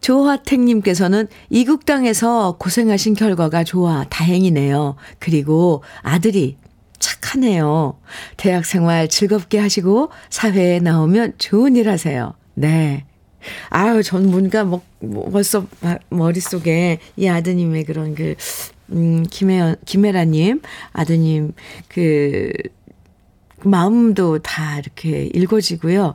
조화택님께서는 0.00 1.28
이국 1.50 1.86
땅에서 1.86 2.56
고생하신 2.58 3.14
결과가 3.14 3.62
좋아. 3.64 4.04
다행이네요. 4.10 4.96
그리고 5.20 5.84
아들이 6.02 6.56
착하네요. 6.98 7.98
대학 8.36 8.64
생활 8.64 9.08
즐겁게 9.08 9.58
하시고 9.58 10.10
사회에 10.30 10.80
나오면 10.80 11.34
좋은 11.38 11.76
일 11.76 11.88
하세요. 11.88 12.34
네. 12.54 13.04
아유, 13.70 14.02
전 14.02 14.30
뭔가 14.30 14.64
뭐, 14.64 14.82
뭐 15.00 15.30
벌써 15.30 15.66
머릿속에 16.10 16.98
이 17.16 17.28
아드님의 17.28 17.84
그런 17.84 18.14
그, 18.14 18.34
음, 18.90 19.24
김혜, 19.30 19.74
김혜라님, 19.84 20.60
아드님, 20.92 21.52
그, 21.88 22.52
마음도 23.66 24.40
다 24.40 24.78
이렇게 24.78 25.30
읽어지고요. 25.32 26.14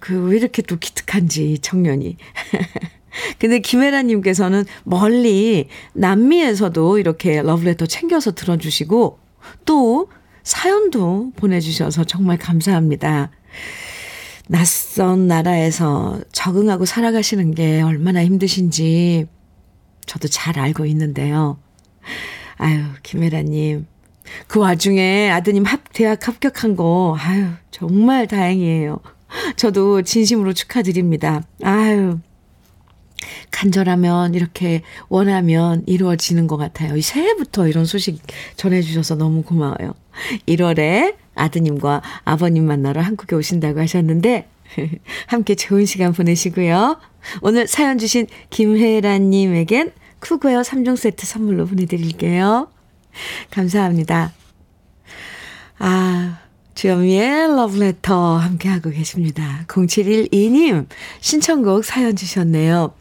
그 0.00 0.14
왜 0.14 0.36
이렇게 0.36 0.62
또 0.62 0.76
기특한지 0.76 1.58
청년이. 1.60 2.16
근데 3.38 3.58
김혜라님께서는 3.58 4.64
멀리 4.84 5.68
남미에서도 5.94 6.98
이렇게 6.98 7.42
러브레터 7.42 7.86
챙겨서 7.86 8.32
들어주시고 8.32 9.18
또 9.64 10.08
사연도 10.44 11.32
보내주셔서 11.36 12.04
정말 12.04 12.38
감사합니다. 12.38 13.30
낯선 14.48 15.26
나라에서 15.26 16.20
적응하고 16.32 16.86
살아가시는 16.86 17.54
게 17.54 17.82
얼마나 17.82 18.24
힘드신지 18.24 19.26
저도 20.06 20.26
잘 20.28 20.58
알고 20.58 20.86
있는데요. 20.86 21.58
아유, 22.56 22.82
김혜라님, 23.02 23.86
그 24.46 24.58
와중에 24.58 25.30
아드님 25.30 25.64
합, 25.64 25.92
대학 25.92 26.26
합격한 26.26 26.76
거, 26.76 27.16
아유, 27.20 27.48
정말 27.70 28.26
다행이에요. 28.26 29.00
저도 29.56 30.02
진심으로 30.02 30.54
축하드립니다. 30.54 31.42
아유, 31.62 32.18
간절하면 33.50 34.34
이렇게 34.34 34.82
원하면 35.10 35.84
이루어지는 35.86 36.46
것 36.46 36.56
같아요. 36.56 36.96
이 36.96 37.02
새해부터 37.02 37.68
이런 37.68 37.84
소식 37.84 38.22
전해주셔서 38.56 39.16
너무 39.16 39.42
고마워요. 39.42 39.92
1월에 40.46 41.16
아드님과 41.38 42.02
아버님 42.24 42.66
만나러 42.66 43.00
한국에 43.00 43.36
오신다고 43.36 43.80
하셨는데, 43.80 44.48
함께 45.26 45.54
좋은 45.54 45.86
시간 45.86 46.12
보내시고요. 46.12 46.98
오늘 47.40 47.66
사연 47.66 47.98
주신 47.98 48.26
김혜란님에겐 48.50 49.92
쿠고요 50.20 50.60
3종 50.60 50.96
세트 50.96 51.26
선물로 51.26 51.66
보내드릴게요. 51.66 52.68
감사합니다. 53.50 54.32
아, 55.78 56.40
주현미의 56.74 57.56
러브레터 57.56 58.36
함께하고 58.36 58.90
계십니다. 58.90 59.64
0712님, 59.68 60.86
신청곡 61.20 61.84
사연 61.84 62.14
주셨네요. 62.14 62.94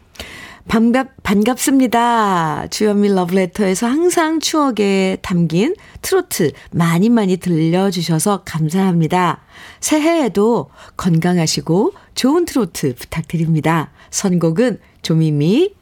반갑, 0.67 1.23
반갑습니다. 1.23 2.67
주현미 2.69 3.13
러브레터에서 3.13 3.87
항상 3.87 4.41
추억에 4.41 5.17
담긴 5.21 5.75
트로트 6.01 6.51
많이 6.71 7.09
많이 7.09 7.37
들려주셔서 7.37 8.43
감사합니다. 8.43 9.41
새해에도 9.79 10.69
건강하시고 10.97 11.93
좋은 12.15 12.43
트로트 12.43 12.95
부탁드립니다. 12.95 13.91
선곡은 14.09 14.79
조미미, 15.03 15.73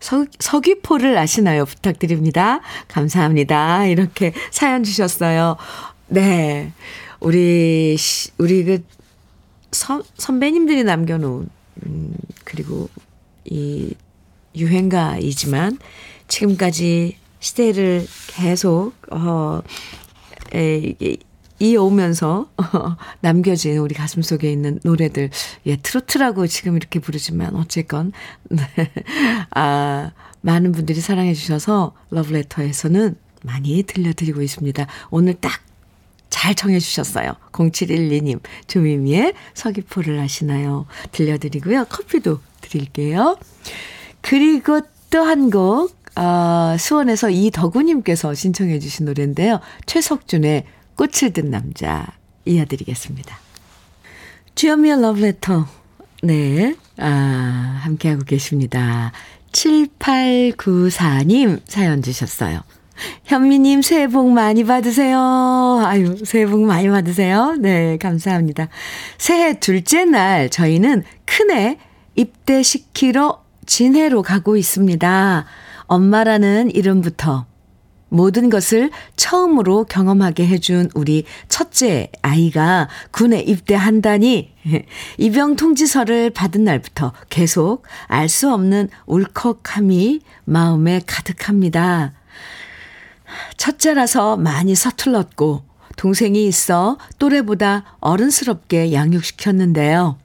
서, 0.00 0.26
서귀포를 0.40 1.16
아시나요? 1.16 1.64
부탁드립니다. 1.64 2.60
감사합니다. 2.88 3.86
이렇게 3.86 4.32
사연 4.50 4.82
주셨어요. 4.82 5.56
네. 6.08 6.72
우리, 7.20 7.96
우리 8.38 8.64
그, 8.64 8.82
선, 9.70 10.02
선배님들이 10.18 10.82
남겨놓은, 10.82 11.48
음, 11.86 12.14
그리고 12.44 12.88
이 13.44 13.94
유행가이지만 14.56 15.78
지금까지 16.28 17.16
시대를 17.40 18.06
계속, 18.28 18.92
어, 19.10 19.62
에, 20.54 20.94
이어오면서 21.58 22.50
어, 22.56 22.96
남겨진 23.20 23.78
우리 23.78 23.94
가슴 23.94 24.22
속에 24.22 24.50
있는 24.50 24.80
노래들. 24.82 25.30
예, 25.66 25.76
트로트라고 25.76 26.46
지금 26.48 26.76
이렇게 26.76 26.98
부르지만 26.98 27.54
어쨌건 27.54 28.12
네. 28.50 28.66
아, 29.50 30.10
많은 30.40 30.72
분들이 30.72 31.00
사랑해 31.00 31.34
주셔서 31.34 31.94
러브레터에서는 32.10 33.16
많이 33.44 33.82
들려드리고 33.84 34.42
있습니다. 34.42 34.86
오늘 35.10 35.34
딱 35.34 35.72
잘 36.32 36.54
청해 36.56 36.80
주셨어요. 36.80 37.34
0712님, 37.52 38.40
조미미의 38.66 39.34
서귀포를 39.54 40.18
하시나요? 40.18 40.86
들려드리고요. 41.12 41.84
커피도 41.84 42.40
드릴게요. 42.62 43.38
그리고 44.22 44.80
또 45.10 45.22
한 45.24 45.50
곡, 45.50 45.94
어, 46.16 46.76
수원에서 46.78 47.28
이덕우님께서 47.30 48.32
신청해 48.34 48.78
주신 48.78 49.04
노래인데요. 49.06 49.60
최석준의 49.86 50.64
꽃을 50.96 51.32
든 51.34 51.50
남자 51.50 52.06
이어드리겠습니다. 52.46 53.36
주현미의 54.54 55.00
러브레터. 55.02 55.66
네. 56.22 56.74
아, 56.98 57.80
함께하고 57.82 58.24
계십니다. 58.24 59.12
7894님 59.52 61.60
사연 61.66 62.02
주셨어요. 62.02 62.60
현미님 63.24 63.82
새해 63.82 64.06
복 64.06 64.30
많이 64.30 64.64
받으세요. 64.64 65.18
아유, 65.84 66.16
새해 66.24 66.46
복 66.46 66.60
많이 66.62 66.88
받으세요. 66.88 67.56
네, 67.58 67.96
감사합니다. 67.98 68.68
새해 69.18 69.58
둘째 69.58 70.04
날 70.04 70.48
저희는 70.50 71.02
큰애 71.24 71.78
입대시키러 72.14 73.41
진해로 73.66 74.22
가고 74.22 74.56
있습니다. 74.56 75.44
엄마라는 75.86 76.70
이름부터 76.74 77.46
모든 78.08 78.50
것을 78.50 78.90
처음으로 79.16 79.84
경험하게 79.84 80.46
해준 80.46 80.90
우리 80.94 81.24
첫째 81.48 82.10
아이가 82.20 82.88
군에 83.10 83.40
입대한다니 83.40 84.52
입영 85.16 85.56
통지서를 85.56 86.28
받은 86.30 86.62
날부터 86.64 87.12
계속 87.30 87.84
알 88.08 88.28
수 88.28 88.52
없는 88.52 88.90
울컥함이 89.06 90.20
마음에 90.44 91.00
가득합니다. 91.06 92.12
첫째라서 93.56 94.36
많이 94.36 94.74
서툴렀고 94.74 95.64
동생이 95.96 96.46
있어 96.46 96.98
또래보다 97.18 97.96
어른스럽게 98.00 98.92
양육시켰는데요. 98.92 100.18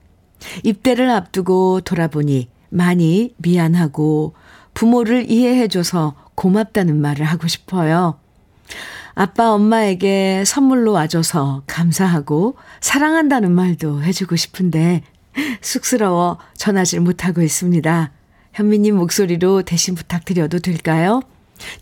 입대를 0.62 1.08
앞두고 1.10 1.80
돌아보니 1.82 2.48
많이 2.68 3.34
미안하고 3.38 4.34
부모를 4.74 5.30
이해해줘서 5.30 6.14
고맙다는 6.34 7.00
말을 7.00 7.24
하고 7.24 7.48
싶어요. 7.48 8.18
아빠, 9.14 9.52
엄마에게 9.52 10.44
선물로 10.46 10.92
와줘서 10.92 11.64
감사하고 11.66 12.56
사랑한다는 12.80 13.50
말도 13.50 14.04
해주고 14.04 14.36
싶은데 14.36 15.02
쑥스러워 15.60 16.38
전하지 16.56 17.00
못하고 17.00 17.42
있습니다. 17.42 18.12
현미님 18.52 18.96
목소리로 18.96 19.62
대신 19.62 19.94
부탁드려도 19.96 20.60
될까요? 20.60 21.22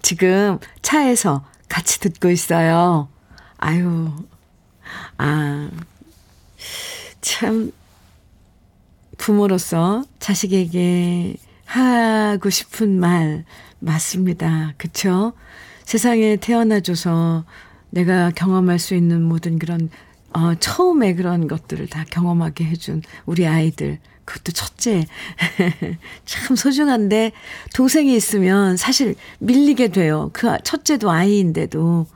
지금 0.01 0.59
차에서 0.81 1.45
같이 1.69 2.01
듣고 2.01 2.31
있어요. 2.31 3.09
아유, 3.59 4.11
아, 5.19 5.69
참, 7.21 7.73
부모로서 9.17 10.05
자식에게 10.19 11.37
하고 11.65 12.51
싶은 12.51 12.99
말 13.01 13.45
맞습니다. 13.79 14.75
그쵸? 14.77 15.33
세상에 15.85 16.37
태어나줘서 16.37 17.45
내가 17.91 18.31
경험할 18.31 18.79
수 18.79 18.95
있는 18.95 19.23
모든 19.23 19.59
그런, 19.59 19.89
어, 20.33 20.55
처음에 20.55 21.15
그런 21.15 21.49
것들을 21.49 21.87
다 21.89 22.05
경험하게 22.11 22.65
해준 22.65 23.03
우리 23.25 23.47
아이들. 23.47 23.99
그것도 24.25 24.53
첫째. 24.53 25.07
참 26.27 26.57
소중한데, 26.57 27.31
동생이 27.75 28.15
있으면 28.17 28.77
사실 28.77 29.15
밀리게 29.39 29.89
돼요. 29.89 30.31
그 30.33 30.57
첫째도 30.65 31.11
아이인데도. 31.11 32.07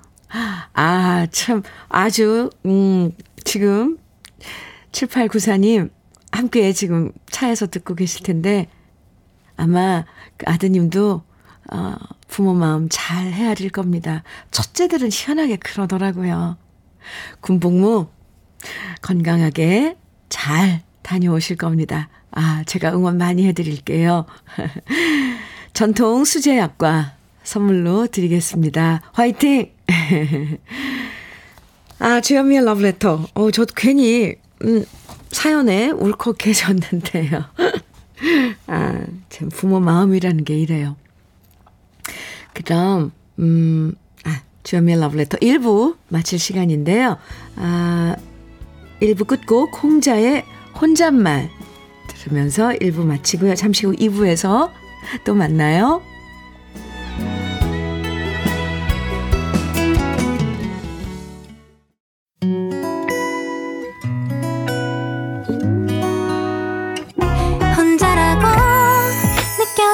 아, 0.73 1.27
참, 1.31 1.63
아주, 1.89 2.51
음, 2.67 3.13
지금, 3.45 3.97
7894님, 4.93 5.91
함께 6.33 6.73
지금 6.73 7.13
차에서 7.31 7.67
듣고 7.67 7.95
계실 7.95 8.23
텐데, 8.23 8.69
아마 9.57 10.05
그 10.37 10.47
아드님도, 10.49 11.23
어, 11.73 11.95
부모 12.29 12.55
마음 12.55 12.89
잘 12.91 13.27
헤아릴 13.33 13.71
겁니다. 13.71 14.23
첫째들은 14.51 15.11
희한하게 15.13 15.57
그러더라고요. 15.57 16.57
군복무 17.41 18.09
건강하게 19.03 19.97
잘 20.29 20.83
다녀오실 21.03 21.57
겁니다. 21.57 22.09
아, 22.31 22.63
제가 22.67 22.93
응원 22.93 23.19
많이 23.19 23.47
해드릴게요. 23.47 24.27
전통 25.73 26.25
수제약과 26.25 27.15
선물로 27.43 28.07
드리겠습니다. 28.09 29.03
화이팅! 29.13 29.73
아, 31.99 32.21
주현미의 32.21 32.65
러브레터. 32.65 33.27
어, 33.35 33.51
저도 33.51 33.75
괜히, 33.77 34.35
음, 34.65 34.85
사연에 35.31 35.91
울컥해졌는데요. 35.91 37.45
아, 38.67 39.07
참, 39.29 39.49
부모 39.49 39.81
마음이라는 39.81 40.45
게 40.45 40.59
이래요. 40.59 40.97
그럼, 42.53 43.13
음, 43.39 43.95
아, 44.25 44.43
주현미의 44.65 45.01
러브레터 45.01 45.39
1부 45.39 45.97
마칠 46.09 46.39
시간인데요. 46.39 47.17
아, 47.57 48.17
1부 49.01 49.27
끝곡 49.27 49.83
홍자의 49.83 50.45
혼잣말 50.81 51.49
들으면서 52.09 52.71
1부 52.71 53.05
마치고요. 53.05 53.55
잠시 53.55 53.87
후 53.87 53.93
2부에서 53.93 54.71
또 55.25 55.35
만나요. 55.35 56.03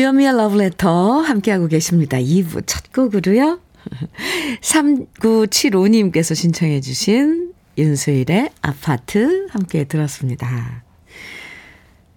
주현미의 0.00 0.34
러브레터 0.34 1.20
함께하고 1.20 1.66
계십니다. 1.66 2.16
2부 2.16 2.62
첫 2.66 2.90
곡으로요. 2.90 3.60
3975님께서 4.62 6.34
신청해 6.34 6.80
주신 6.80 7.52
윤수일의 7.76 8.48
아파트 8.62 9.46
함께 9.50 9.84
들었습니다. 9.84 10.84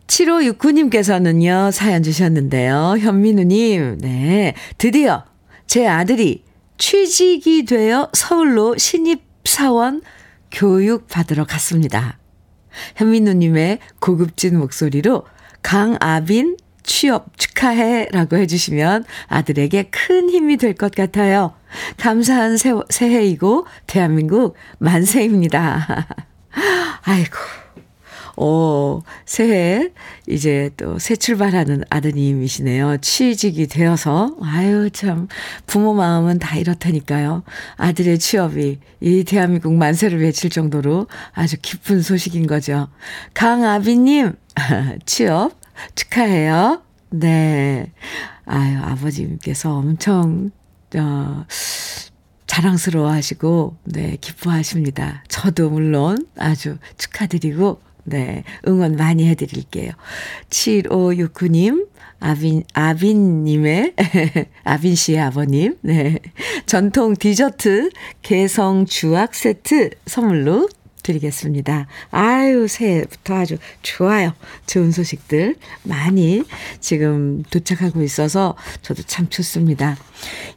7569님께서는요, 0.08 1.74
사연 1.74 2.04
주셨는데요. 2.04 2.96
현민우님, 3.00 3.98
네. 3.98 4.54
드디어 4.78 5.26
제 5.67 5.86
아들이 5.86 6.46
취직이 6.78 7.65
되어 7.65 8.10
서울로 8.13 8.78
신입사원 8.78 10.04
교육 10.54 11.10
받으러 11.10 11.43
갔습니다. 11.43 12.17
현민우님의 12.96 13.80
고급진 14.00 14.58
목소리로 14.58 15.26
강아빈 15.62 16.56
취업 16.84 17.38
축하해 17.38 18.10
라고 18.12 18.38
해주시면 18.38 19.06
아들에게 19.28 19.84
큰 19.91 20.30
힘이 20.30 20.58
될 20.58 20.74
것 20.74 20.93
같아요. 20.93 21.54
감사한 21.98 22.58
새, 22.58 22.72
새해이고 22.89 23.65
대한민국 23.88 24.56
만세입니다. 24.80 26.08
아이고. 27.04 27.38
오, 28.36 29.04
새해 29.26 29.91
이제 30.28 30.72
또 30.76 30.98
새 30.98 31.15
출발하는 31.15 31.84
아드님이시네요. 31.91 32.98
취직이 32.98 33.67
되어서 33.67 34.36
아유 34.41 34.89
참 34.91 35.28
부모 35.67 35.93
마음은 35.93 36.39
다 36.39 36.56
이렇다니까요. 36.58 37.43
아들의 37.78 38.17
취업이 38.17 38.80
이 39.02 39.24
대한민국 39.24 39.74
만세를 39.76 40.19
외칠 40.22 40.50
정도로 40.50 41.06
아주 41.34 41.58
기쁜 41.62 42.02
소식인 42.02 42.48
거죠. 42.48 42.88
강아비님 43.36 44.34
취업 45.06 45.52
축하해요. 45.95 46.81
네. 47.09 47.91
아유 48.45 48.79
아버님께서 48.81 49.75
엄청 49.75 50.51
어 50.95 51.45
자랑스러워 52.53 53.09
하시고, 53.09 53.77
네, 53.83 54.15
기뻐하십니다. 54.21 55.23
저도 55.27 55.71
물론 55.71 56.27
아주 56.38 56.77
축하드리고, 56.99 57.81
네, 58.03 58.43
응원 58.67 58.95
많이 58.95 59.27
해드릴게요. 59.27 59.91
7569님, 60.51 61.88
아빈, 62.19 62.63
아빈님의, 62.75 63.95
아빈 64.65 64.93
씨의 64.93 65.19
아버님, 65.19 65.77
네. 65.81 66.19
전통 66.67 67.15
디저트 67.15 67.89
개성 68.21 68.86
주악 68.86 69.33
세트 69.33 69.89
선물로 70.05 70.69
드리겠습니다. 71.03 71.87
아유, 72.11 72.67
새해부터 72.67 73.35
아주 73.35 73.57
좋아요. 73.81 74.33
좋은 74.65 74.91
소식들 74.91 75.55
많이 75.83 76.43
지금 76.79 77.43
도착하고 77.49 78.01
있어서 78.01 78.55
저도 78.81 79.03
참 79.03 79.29
좋습니다. 79.29 79.97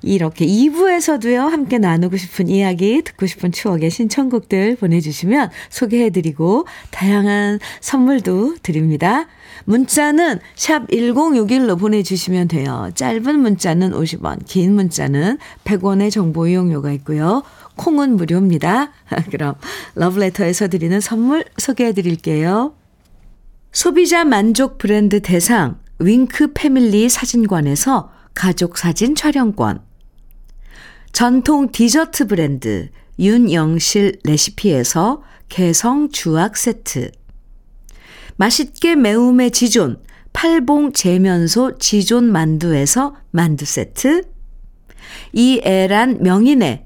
이렇게 0.03 0.47
2부에서도요, 0.47 1.49
함께 1.49 1.79
나누고 1.79 2.17
싶은 2.17 2.49
이야기, 2.49 3.03
듣고 3.03 3.27
싶은 3.27 3.53
추억의 3.53 3.91
신청곡들 3.91 4.77
보내주시면 4.77 5.51
소개해드리고, 5.71 6.67
다양한 6.91 7.59
선물도 7.81 8.57
드립니다. 8.63 9.27
문자는 9.65 10.39
샵 10.55 10.87
1061로 10.89 11.79
보내주시면 11.79 12.49
돼요. 12.49 12.91
짧은 12.95 13.41
문자는 13.41 13.91
50원, 13.93 14.47
긴 14.47 14.75
문자는 14.75 15.39
100원의 15.65 16.11
정보 16.13 16.47
이용료가 16.47 16.93
있고요. 16.93 17.43
콩은 17.77 18.17
무료입니다. 18.17 18.93
그럼 19.31 19.55
러브레터에서 19.95 20.69
드리는 20.69 21.01
선물 21.01 21.45
소개해 21.59 21.93
드릴게요. 21.93 22.75
소비자 23.73 24.25
만족 24.25 24.79
브랜드 24.79 25.21
대상 25.21 25.79
윙크 25.99 26.53
패밀리 26.55 27.09
사진관에서 27.09 28.11
가족 28.35 28.79
사진 28.79 29.15
촬영권. 29.15 29.83
전통 31.13 31.73
디저트 31.73 32.27
브랜드 32.27 32.91
윤영실 33.19 34.19
레시피에서 34.25 35.23
개성 35.49 36.11
주악 36.11 36.57
세트. 36.57 37.11
맛있게 38.37 38.97
매움의 38.97 39.51
지존 39.51 40.03
팔봉 40.33 40.93
재면소 40.93 41.79
지존 41.79 42.31
만두에서 42.31 43.17
만두 43.31 43.65
세트, 43.65 44.23
이애란 45.33 46.23
명인의 46.23 46.86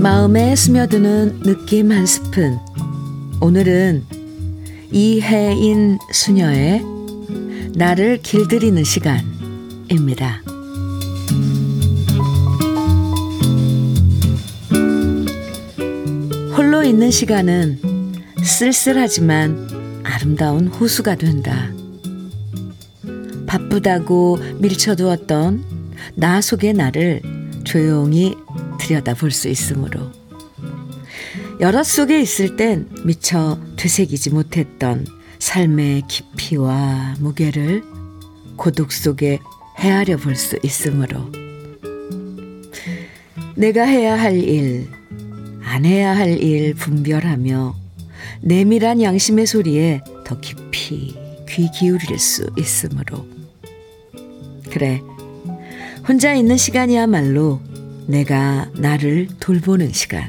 마음에 0.00 0.56
스며드는 0.56 1.40
느낌 1.40 1.92
한 1.92 2.06
스푼. 2.06 2.58
오늘은 3.38 4.06
이혜인 4.90 5.98
수녀의 6.10 6.82
나를 7.74 8.20
길들이는 8.22 8.82
시간입니다. 8.82 10.42
홀로 16.56 16.82
있는 16.82 17.10
시간은 17.10 17.78
쓸쓸하지만 18.42 20.02
아름다운 20.02 20.68
호수가 20.68 21.16
된다. 21.16 21.70
바쁘다고 23.46 24.38
밀쳐두었던 24.60 25.62
나 26.14 26.40
속의 26.40 26.72
나를 26.72 27.20
조용히 27.64 28.34
들여다 28.90 29.14
볼 29.14 29.30
수 29.30 29.48
있으므로. 29.48 30.10
여럿 31.60 31.84
속에 31.84 32.20
있을 32.20 32.56
땐 32.56 32.88
미처 33.04 33.56
되새기지 33.76 34.30
못했던 34.30 35.06
삶의 35.38 36.02
깊이와 36.08 37.14
무게를 37.20 37.84
고독 38.56 38.90
속에 38.90 39.38
헤아려 39.78 40.16
볼 40.16 40.34
수 40.34 40.58
있으므로. 40.64 41.30
내가 43.54 43.84
해야 43.84 44.18
할 44.20 44.36
일, 44.36 44.88
안 45.62 45.84
해야 45.84 46.16
할 46.16 46.42
일 46.42 46.74
분별하며 46.74 47.76
내밀한 48.40 49.02
양심의 49.02 49.46
소리에 49.46 50.00
더 50.24 50.40
깊이 50.40 51.14
귀 51.48 51.70
기울일 51.70 52.18
수 52.18 52.50
있으므로. 52.58 53.24
그래 54.70 55.00
혼자 56.08 56.34
있는 56.34 56.56
시간이야말로 56.56 57.60
내가 58.10 58.68
나를 58.74 59.28
돌보는 59.38 59.92
시간 59.92 60.28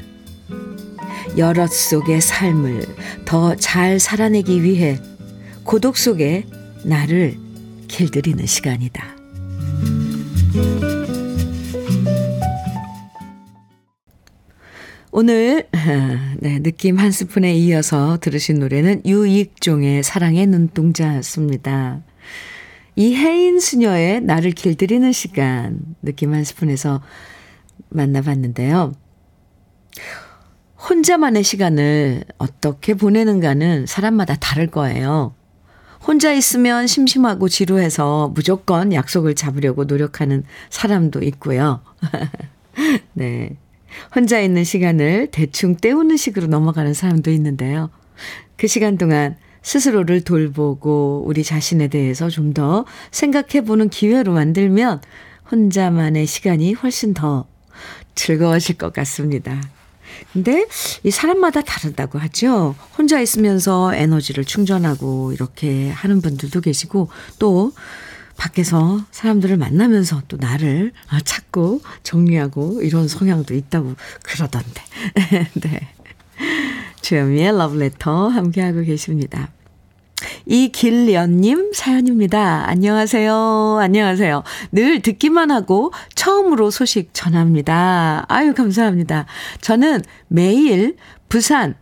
여럿 1.36 1.70
속의 1.70 2.20
삶을 2.20 2.86
더 3.24 3.56
잘 3.56 3.98
살아내기 3.98 4.62
위해 4.62 4.98
고독 5.64 5.96
속에 5.96 6.46
나를 6.84 7.36
길들이는 7.88 8.46
시간이다. 8.46 9.16
오늘 15.10 15.68
네, 16.40 16.58
느낌 16.60 16.98
한 16.98 17.10
스푼에 17.10 17.54
이어서 17.54 18.18
들으신 18.20 18.58
노래는 18.60 19.02
유익종의 19.04 20.02
사랑의 20.02 20.46
눈동자였습니다. 20.46 22.02
이혜인 22.96 23.60
수녀의 23.60 24.22
나를 24.22 24.52
길들이는 24.52 25.12
시간 25.12 25.80
느낌 26.02 26.34
한 26.34 26.44
스푼에서 26.44 27.02
만나봤는데요. 27.94 28.92
혼자만의 30.88 31.44
시간을 31.44 32.24
어떻게 32.38 32.94
보내는가는 32.94 33.86
사람마다 33.86 34.34
다를 34.36 34.66
거예요. 34.66 35.34
혼자 36.04 36.32
있으면 36.32 36.88
심심하고 36.88 37.48
지루해서 37.48 38.32
무조건 38.34 38.92
약속을 38.92 39.36
잡으려고 39.36 39.84
노력하는 39.84 40.42
사람도 40.70 41.22
있고요. 41.22 41.80
네. 43.14 43.56
혼자 44.14 44.40
있는 44.40 44.64
시간을 44.64 45.28
대충 45.30 45.76
때우는 45.76 46.16
식으로 46.16 46.48
넘어가는 46.48 46.92
사람도 46.94 47.30
있는데요. 47.30 47.90
그 48.56 48.66
시간 48.66 48.98
동안 48.98 49.36
스스로를 49.62 50.22
돌보고 50.22 51.22
우리 51.26 51.44
자신에 51.44 51.88
대해서 51.88 52.28
좀 52.28 52.52
더 52.52 52.84
생각해 53.12 53.64
보는 53.64 53.88
기회로 53.88 54.32
만들면 54.32 55.00
혼자만의 55.50 56.26
시간이 56.26 56.74
훨씬 56.74 57.14
더 57.14 57.46
즐거워질 58.14 58.78
것 58.78 58.92
같습니다. 58.92 59.60
근데 60.32 60.66
이 61.02 61.10
사람마다 61.10 61.62
다르다고 61.62 62.18
하죠. 62.18 62.74
혼자 62.96 63.20
있으면서 63.20 63.94
에너지를 63.94 64.44
충전하고 64.44 65.32
이렇게 65.32 65.90
하는 65.90 66.20
분들도 66.20 66.60
계시고 66.60 67.08
또 67.38 67.72
밖에서 68.36 69.04
사람들을 69.10 69.56
만나면서 69.56 70.22
또 70.28 70.36
나를 70.36 70.92
찾고 71.24 71.82
정리하고 72.02 72.82
이런 72.82 73.08
성향도 73.08 73.54
있다고 73.54 73.94
그러던데. 74.22 74.82
네. 75.60 75.88
주현미의 77.02 77.56
러브레터 77.58 78.28
함께하고 78.28 78.82
계십니다. 78.82 79.50
이길연님 80.46 81.72
사연입니다. 81.72 82.68
안녕하세요. 82.68 83.78
안녕하세요. 83.80 84.42
늘 84.72 85.00
듣기만 85.00 85.50
하고 85.50 85.92
처음으로 86.14 86.70
소식 86.70 87.10
전합니다. 87.12 88.24
아유, 88.28 88.54
감사합니다. 88.54 89.26
저는 89.60 90.02
매일 90.28 90.96
부산 91.28 91.74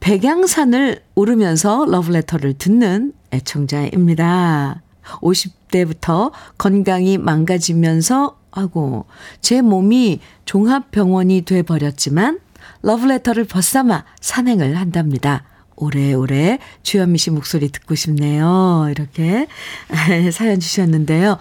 백양산을 0.00 1.02
오르면서 1.14 1.84
러브레터를 1.86 2.54
듣는 2.54 3.12
애청자입니다. 3.32 4.82
50대부터 5.20 6.32
건강이 6.58 7.18
망가지면서 7.18 8.38
하고 8.50 9.06
제 9.40 9.60
몸이 9.60 10.20
종합병원이 10.44 11.42
돼 11.42 11.62
버렸지만 11.62 12.40
러브레터를 12.82 13.44
벗삼아 13.44 14.04
산행을 14.20 14.76
한답니다. 14.76 15.44
오래오래 15.76 16.58
주현미 16.82 17.18
씨 17.18 17.30
목소리 17.30 17.68
듣고 17.68 17.94
싶네요. 17.94 18.88
이렇게 18.90 19.46
사연 20.32 20.60
주셨는데요. 20.60 21.38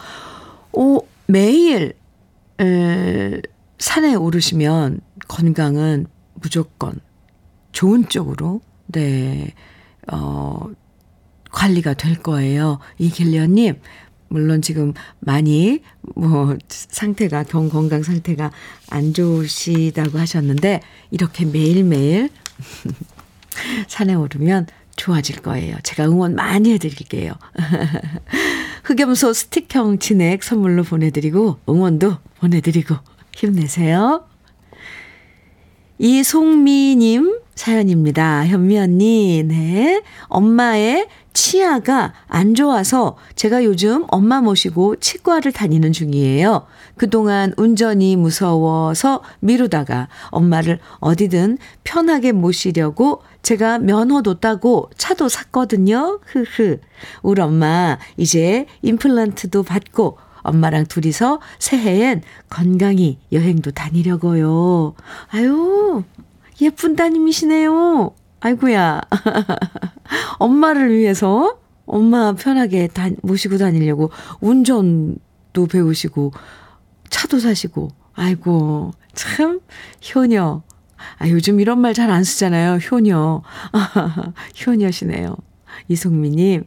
오, 0.74 1.06
매일, 1.28 1.94
에, 2.60 3.42
산에 3.80 4.16
오르시면 4.16 5.02
건강은 5.28 6.08
무조건 6.36 7.00
좋은 7.72 8.08
쪽으로, 8.08 8.62
네, 8.88 9.54
어, 10.12 10.70
관리가 11.52 11.94
될 11.94 12.22
거예요. 12.22 12.80
이길련 12.98 13.56
님, 13.56 13.80
물론 14.28 14.62
지금 14.62 14.94
많이 15.20 15.82
뭐 16.16 16.58
상태가 16.68 17.44
경 17.44 17.70
건강 17.70 18.04
상태가 18.04 18.52
안 18.90 19.14
좋으시다고 19.14 20.20
하셨는데 20.20 20.82
이렇게 21.12 21.46
매일매일 21.46 22.30
산에 23.88 24.14
오르면 24.14 24.68
좋아질 24.96 25.42
거예요. 25.42 25.76
제가 25.84 26.06
응원 26.06 26.36
많이 26.36 26.72
해드릴게요. 26.74 27.34
흑염소 28.84 29.34
스틱형 29.34 30.00
진액 30.00 30.44
선물로 30.44 30.84
보내드리고 30.84 31.60
응원도 31.68 32.18
보내드리고 32.40 32.96
힘내세요. 33.36 34.26
이송미님 35.98 37.40
사연입니다. 37.56 38.46
현미 38.46 38.78
언니, 38.78 39.44
네. 39.44 40.02
엄마의 40.28 41.08
치아가 41.32 42.14
안 42.28 42.54
좋아서 42.54 43.18
제가 43.36 43.64
요즘 43.64 44.06
엄마 44.08 44.42
모시고 44.42 44.98
치과를 44.98 45.52
다니는 45.52 45.92
중이에요. 45.92 46.66
그동안 46.96 47.54
운전이 47.58 48.16
무서워서 48.18 49.22
미루다가 49.40 50.08
엄마를 50.30 50.80
어디든 51.00 51.58
편하게 51.84 52.32
모시려고 52.32 53.22
제가 53.46 53.78
면허도 53.78 54.40
따고 54.40 54.90
차도 54.98 55.30
샀거든요. 55.30 56.20
흐흐. 56.26 56.80
우리 57.22 57.42
엄마 57.44 58.00
이제 58.18 58.66
임플란트도 58.82 59.62
받고 59.62 60.18
엄마랑 60.38 60.86
둘이서 60.88 61.40
새해엔 61.60 62.24
건강히 62.50 63.20
여행도 63.32 63.70
다니려고요. 63.70 64.96
아유, 65.30 66.04
예쁜 66.60 66.96
따님이시네요. 66.96 68.16
아이고야. 68.40 69.02
엄마를 70.40 70.98
위해서 70.98 71.60
엄마 71.86 72.34
편하게 72.34 72.88
다, 72.88 73.10
모시고 73.22 73.60
다니려고 73.60 74.10
운전도 74.42 75.68
배우시고 75.70 76.32
차도 77.12 77.38
사시고 77.40 77.90
아이고 78.16 78.92
참 79.14 79.60
효녀. 80.16 80.64
아 81.18 81.30
요즘 81.30 81.60
이런 81.60 81.80
말 81.80 81.94
잘 81.94 82.10
안 82.12 82.24
쓰잖아요. 82.24 82.76
효녀. 82.92 83.42
효녀시네요. 84.66 85.36
이송미님 85.88 86.64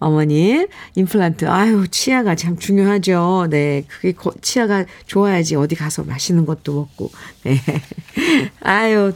어머니, 0.00 0.66
임플란트. 0.96 1.48
아유, 1.48 1.86
치아가 1.88 2.34
참 2.34 2.58
중요하죠. 2.58 3.46
네. 3.50 3.84
그게 3.86 4.12
치아가 4.40 4.84
좋아야지 5.06 5.54
어디 5.54 5.76
가서 5.76 6.02
맛있는 6.02 6.44
것도 6.46 6.72
먹고. 6.74 7.10
네. 7.44 7.56
아유, 8.60 9.12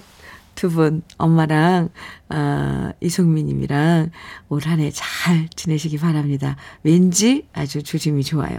두 0.57 0.69
분, 0.71 1.03
엄마랑, 1.19 1.91
아, 2.29 2.93
이송미님이랑 3.01 4.11
올 4.49 4.61
한 4.67 4.81
해 4.81 4.91
잘 4.93 5.49
지내시기 5.55 5.99
바랍니다. 5.99 6.57
왠지 6.83 7.47
아주 7.53 7.83
조짐이 7.85 8.25
좋아요. 8.25 8.57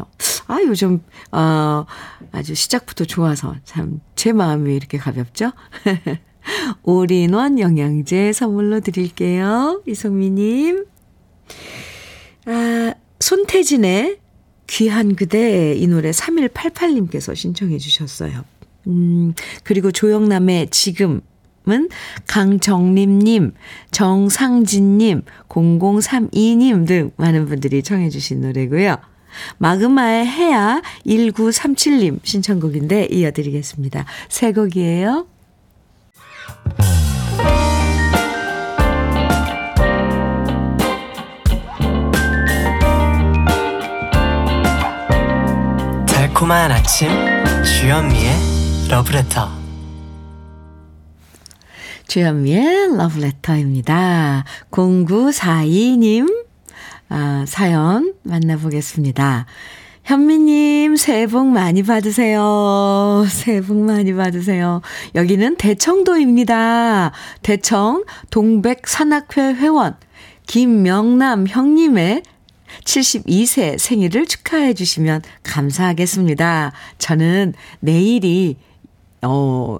아, 0.47 0.59
요즘, 0.65 1.01
어, 1.31 1.85
아주 2.31 2.55
시작부터 2.55 3.03
좋아서 3.05 3.55
참 3.65 3.99
제 4.15 4.31
마음이 4.31 4.73
이렇게 4.75 4.97
가볍죠? 4.97 5.51
올인원 6.83 7.59
영양제 7.59 8.31
선물로 8.33 8.79
드릴게요. 8.79 9.81
이송미님. 9.87 10.85
아, 12.45 12.93
손태진의 13.19 14.19
귀한 14.67 15.15
그대 15.15 15.73
이 15.75 15.87
노래 15.87 16.11
3188님께서 16.11 17.35
신청해 17.35 17.77
주셨어요. 17.77 18.43
음, 18.87 19.33
그리고 19.63 19.91
조영남의 19.91 20.69
지금 20.71 21.21
은 21.69 21.89
강정림님, 22.27 23.53
정상진님, 23.91 25.21
0032님 25.49 26.87
등 26.87 27.11
많은 27.17 27.45
분들이 27.45 27.83
청해 27.83 28.09
주신 28.09 28.41
노래고요. 28.41 28.97
마그마의 29.57 30.25
해야 30.25 30.81
1937님 31.05 32.19
신청곡인데 32.23 33.07
이어드리겠습니다. 33.11 34.05
새 34.29 34.53
곡이에요. 34.53 35.27
달콤한 46.07 46.71
아침 46.71 47.09
주현미의 47.63 48.89
러브레터 48.89 49.66
주현미의 52.07 52.95
러브레터입니다. 52.97 54.45
0942님 54.71 56.45
아, 57.09 57.45
사연 57.47 58.13
만나보겠습니다. 58.23 59.45
현미님, 60.03 60.95
새해 60.95 61.27
복 61.27 61.47
많이 61.47 61.83
받으세요. 61.83 63.25
새해 63.27 63.59
복 63.59 63.75
많이 63.77 64.13
받으세요. 64.13 64.81
여기는 65.15 65.57
대청도입니다. 65.57 67.11
대청 67.43 68.05
동백산악회 68.29 69.55
회원 69.55 69.97
김명남 70.45 71.45
형님의 71.47 72.23
72세 72.85 73.77
생일을 73.77 74.27
축하해 74.27 74.73
주시면 74.73 75.23
감사하겠습니다. 75.43 76.71
저는 76.99 77.53
내일이, 77.81 78.55
어, 79.23 79.79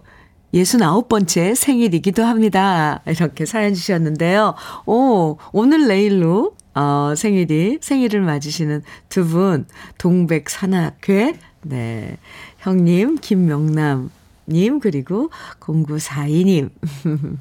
69번째 0.54 1.56
생일이기도 1.56 2.24
합니다. 2.24 3.02
이렇게 3.06 3.46
사연 3.46 3.74
주셨는데요. 3.74 4.56
오, 4.86 5.38
오늘 5.52 5.88
내일로, 5.88 6.56
어, 6.74 7.14
생일이, 7.16 7.80
생일을 7.82 8.22
맞으시는 8.22 8.84
두 9.10 9.28
분, 9.28 9.66
동백 9.98 10.50
산악회, 10.50 11.38
네, 11.64 12.18
형님, 12.60 13.18
김명남, 13.18 14.10
님, 14.50 14.80
그리고 14.80 15.30
0942님. 15.60 16.70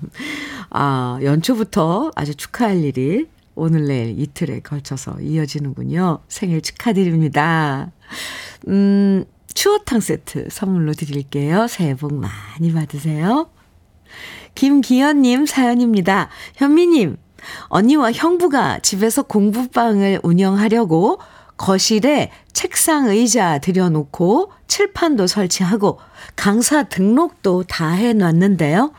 아, 0.71 1.19
연초부터 1.23 2.11
아주 2.17 2.35
축하할 2.35 2.83
일이 2.83 3.27
오늘 3.55 3.87
내일 3.87 4.19
이틀에 4.21 4.61
걸쳐서 4.61 5.21
이어지는군요. 5.21 6.19
생일 6.29 6.61
축하드립니다. 6.61 7.93
음, 8.69 9.25
추어탕 9.57 10.01
세트 10.01 10.49
선물로 10.51 10.93
드릴게요. 10.93 11.67
새해 11.67 11.95
복 11.95 12.13
많이 12.15 12.73
받으세요. 12.75 13.49
김기현님 14.55 15.47
사연입니다. 15.47 16.29
현미님, 16.57 17.17
언니와 17.69 18.13
형부가 18.13 18.81
집에서 18.81 19.23
공부방을 19.23 20.21
운영하려고 20.23 21.19
거실에 21.57 22.31
책상 22.53 23.07
의자 23.07 23.59
들여놓고 23.59 24.53
칠판도 24.69 25.27
설치하고 25.27 26.01
강사 26.37 26.83
등록도 26.83 27.65
다 27.65 27.89
해놨는데요. 27.93 28.93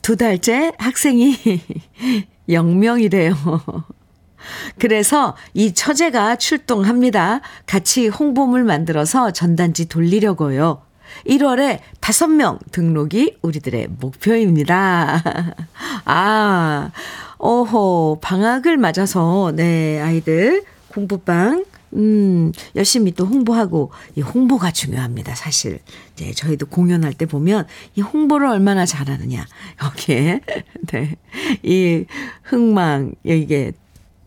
두 0.00 0.16
달째 0.16 0.72
학생이 0.78 1.36
0명이래요. 2.48 3.84
그래서 4.78 5.36
이 5.52 5.72
처제가 5.74 6.36
출동합니다. 6.36 7.40
같이 7.66 8.08
홍보물 8.08 8.64
만들어서 8.64 9.30
전단지 9.30 9.88
돌리려고요. 9.88 10.82
1월에 11.26 11.80
5명 12.00 12.58
등록이 12.72 13.38
우리들의 13.42 13.88
목표입니다. 14.00 15.22
아, 16.04 16.90
오호, 17.38 18.18
방학을 18.20 18.76
맞아서, 18.76 19.52
네, 19.54 20.00
아이들 20.00 20.64
공부방, 20.88 21.64
음, 21.94 22.52
열심히 22.74 23.12
또 23.12 23.24
홍보하고, 23.26 23.92
이 24.16 24.20
홍보가 24.20 24.72
중요합니다, 24.72 25.34
사실. 25.34 25.78
네, 26.16 26.32
저희도 26.32 26.66
공연할 26.66 27.12
때 27.12 27.26
보면 27.26 27.66
이 27.94 28.00
홍보를 28.00 28.48
얼마나 28.48 28.84
잘하느냐, 28.84 29.44
여기에, 29.84 30.40
네, 30.92 31.16
이 31.62 32.04
흥망, 32.42 33.14
여기에 33.24 33.72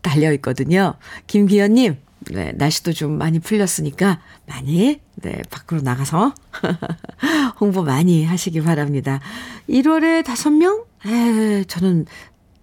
달려 0.08 0.32
있거든요. 0.34 0.94
김기현님, 1.26 1.96
네, 2.32 2.52
날씨도 2.52 2.92
좀 2.92 3.18
많이 3.18 3.38
풀렸으니까 3.38 4.20
많이, 4.46 5.00
네, 5.16 5.42
밖으로 5.50 5.80
나가서 5.82 6.34
홍보 7.60 7.82
많이 7.82 8.24
하시기 8.24 8.62
바랍니다. 8.62 9.20
1월에 9.68 10.24
5명? 10.24 10.84
에, 11.06 11.64
저는 11.64 12.06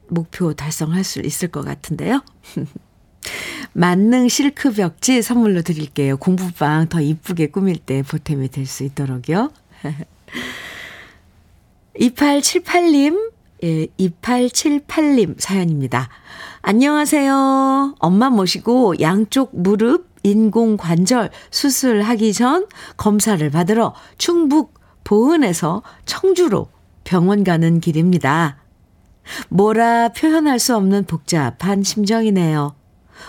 목표 0.08 0.54
달성할 0.54 1.04
수 1.04 1.20
있을 1.22 1.48
것 1.50 1.64
같은데요. 1.64 2.22
만능 3.74 4.28
실크 4.30 4.72
벽지 4.74 5.22
선물로 5.22 5.62
드릴게요. 5.64 6.18
공부방 6.18 6.88
더 6.90 7.02
이쁘게 7.02 7.48
꾸밀 7.48 7.78
때 7.78 8.04
보탬이 8.04 8.50
될 8.50 8.66
수 8.66 8.84
있도록요. 8.84 9.52
2878님, 12.00 13.32
예, 13.64 13.88
2878님 14.00 15.40
사연입니다. 15.40 16.10
안녕하세요. 16.68 17.94
엄마 18.00 18.32
모시고 18.32 19.00
양쪽 19.00 19.52
무릎 19.54 20.08
인공관절 20.24 21.30
수술하기 21.52 22.34
전 22.34 22.66
검사를 22.98 23.48
받으러 23.52 23.94
충북 24.18 24.74
보은에서 25.04 25.84
청주로 26.08 26.70
병원 27.04 27.44
가는 27.44 27.80
길입니다. 27.80 28.58
뭐라 29.50 30.10
표현할 30.10 30.58
수 30.58 30.76
없는 30.76 31.04
복잡한 31.04 31.84
심정이네요. 31.84 32.74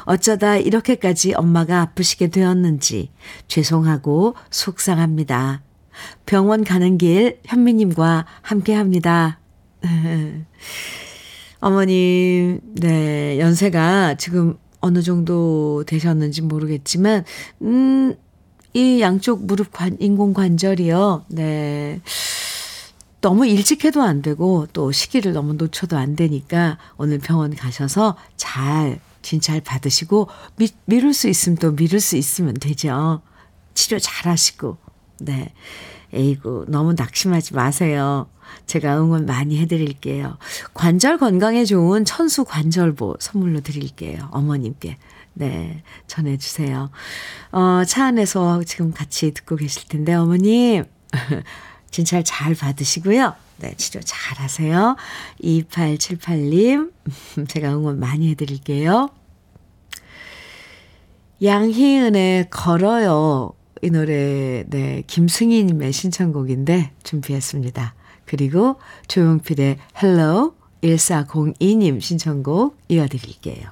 어쩌다 0.04 0.56
이렇게까지 0.56 1.34
엄마가 1.34 1.82
아프시게 1.82 2.28
되었는지 2.28 3.10
죄송하고 3.48 4.34
속상합니다. 4.48 5.60
병원 6.24 6.64
가는 6.64 6.96
길 6.96 7.38
현미님과 7.44 8.24
함께 8.40 8.72
합니다. 8.72 9.40
어머님, 11.60 12.60
네, 12.74 13.38
연세가 13.38 14.16
지금 14.16 14.56
어느 14.80 15.02
정도 15.02 15.84
되셨는지 15.86 16.42
모르겠지만, 16.42 17.24
음, 17.62 18.14
이 18.74 19.00
양쪽 19.00 19.44
무릎 19.46 19.72
관, 19.72 19.96
인공관절이요. 19.98 21.24
네. 21.28 22.00
너무 23.22 23.46
일찍 23.46 23.84
해도 23.84 24.02
안 24.02 24.22
되고 24.22 24.66
또 24.72 24.92
시기를 24.92 25.32
너무 25.32 25.54
놓쳐도 25.54 25.96
안 25.96 26.14
되니까 26.14 26.78
오늘 26.96 27.18
병원 27.18 27.56
가셔서 27.56 28.16
잘 28.36 29.00
진찰 29.22 29.60
받으시고 29.60 30.28
미, 30.56 30.68
미룰 30.84 31.12
수 31.12 31.26
있으면 31.26 31.56
또 31.56 31.72
미룰 31.72 32.00
수 32.00 32.16
있으면 32.16 32.54
되죠. 32.54 33.22
치료 33.74 33.98
잘 33.98 34.30
하시고. 34.30 34.76
네. 35.20 35.52
에이구, 36.12 36.66
너무 36.68 36.92
낙심하지 36.92 37.54
마세요. 37.54 38.28
제가 38.66 38.98
응원 38.98 39.26
많이 39.26 39.58
해드릴게요. 39.58 40.38
관절 40.74 41.18
건강에 41.18 41.64
좋은 41.64 42.04
천수 42.04 42.44
관절보 42.44 43.16
선물로 43.20 43.60
드릴게요. 43.60 44.28
어머님께. 44.32 44.98
네, 45.38 45.82
전해주세요. 46.06 46.90
어, 47.52 47.82
차 47.86 48.06
안에서 48.06 48.62
지금 48.64 48.92
같이 48.92 49.32
듣고 49.32 49.56
계실 49.56 49.86
텐데, 49.86 50.14
어머님, 50.14 50.84
진찰 51.90 52.24
잘 52.24 52.54
받으시고요. 52.54 53.34
네, 53.58 53.74
치료 53.76 54.00
잘 54.02 54.38
하세요. 54.38 54.96
2878님, 55.42 56.92
제가 57.48 57.74
응원 57.74 57.98
많이 58.00 58.30
해드릴게요. 58.30 59.10
양희은의 61.42 62.48
걸어요. 62.50 63.52
이 63.82 63.90
노래, 63.90 64.64
네, 64.68 65.02
김승희님의 65.06 65.92
신청곡인데 65.92 66.92
준비했습니다. 67.02 67.94
그리고 68.26 68.76
조용필의 69.08 69.78
Hello 70.02 70.54
1402님 70.82 72.00
신청곡 72.00 72.76
이어드릴게요. 72.88 73.70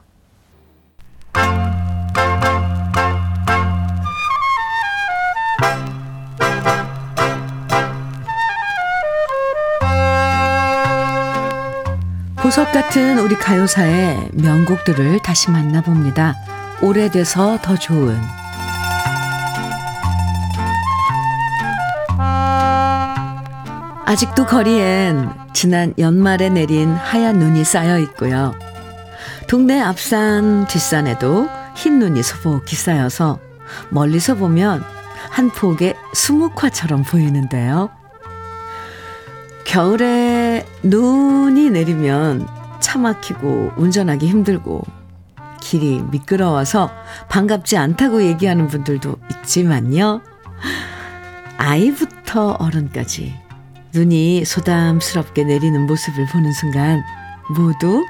보석 12.36 12.72
같은 12.72 13.18
우리 13.18 13.34
가요사의 13.36 14.28
명곡들을 14.34 15.20
다시 15.20 15.50
만나봅니다. 15.50 16.34
오래돼서 16.82 17.58
더 17.62 17.74
좋은 17.76 18.20
아직도 24.14 24.46
거리엔 24.46 25.28
지난 25.54 25.92
연말에 25.98 26.48
내린 26.48 26.94
하얀 26.94 27.40
눈이 27.40 27.64
쌓여 27.64 27.98
있고요. 27.98 28.54
동네 29.48 29.80
앞산 29.80 30.68
뒷산에도 30.68 31.48
흰 31.74 31.98
눈이 31.98 32.22
소복히 32.22 32.76
쌓여서 32.76 33.40
멀리서 33.90 34.36
보면 34.36 34.84
한 35.30 35.50
폭의 35.50 35.96
수묵화처럼 36.12 37.02
보이는데요. 37.02 37.90
겨울에 39.64 40.64
눈이 40.84 41.70
내리면 41.70 42.46
차 42.78 43.00
막히고 43.00 43.72
운전하기 43.76 44.28
힘들고 44.28 44.84
길이 45.60 46.04
미끄러워서 46.12 46.88
반갑지 47.28 47.76
않다고 47.76 48.22
얘기하는 48.22 48.68
분들도 48.68 49.16
있지만요. 49.40 50.20
아이부터 51.58 52.50
어른까지 52.60 53.42
눈이 53.94 54.44
소담스럽게 54.44 55.44
내리는 55.44 55.86
모습을 55.86 56.26
보는 56.26 56.52
순간 56.52 57.04
모두 57.48 58.04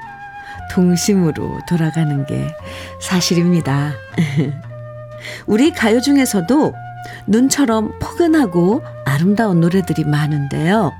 동심으로 0.71 1.59
돌아가는 1.69 2.25
게 2.25 2.55
사실입니다. 2.99 3.93
우리 5.45 5.71
가요 5.71 6.01
중에서도 6.01 6.73
눈처럼 7.27 7.93
포근하고 7.99 8.81
아름다운 9.05 9.61
노래들이 9.61 10.05
많은데요. 10.05 10.91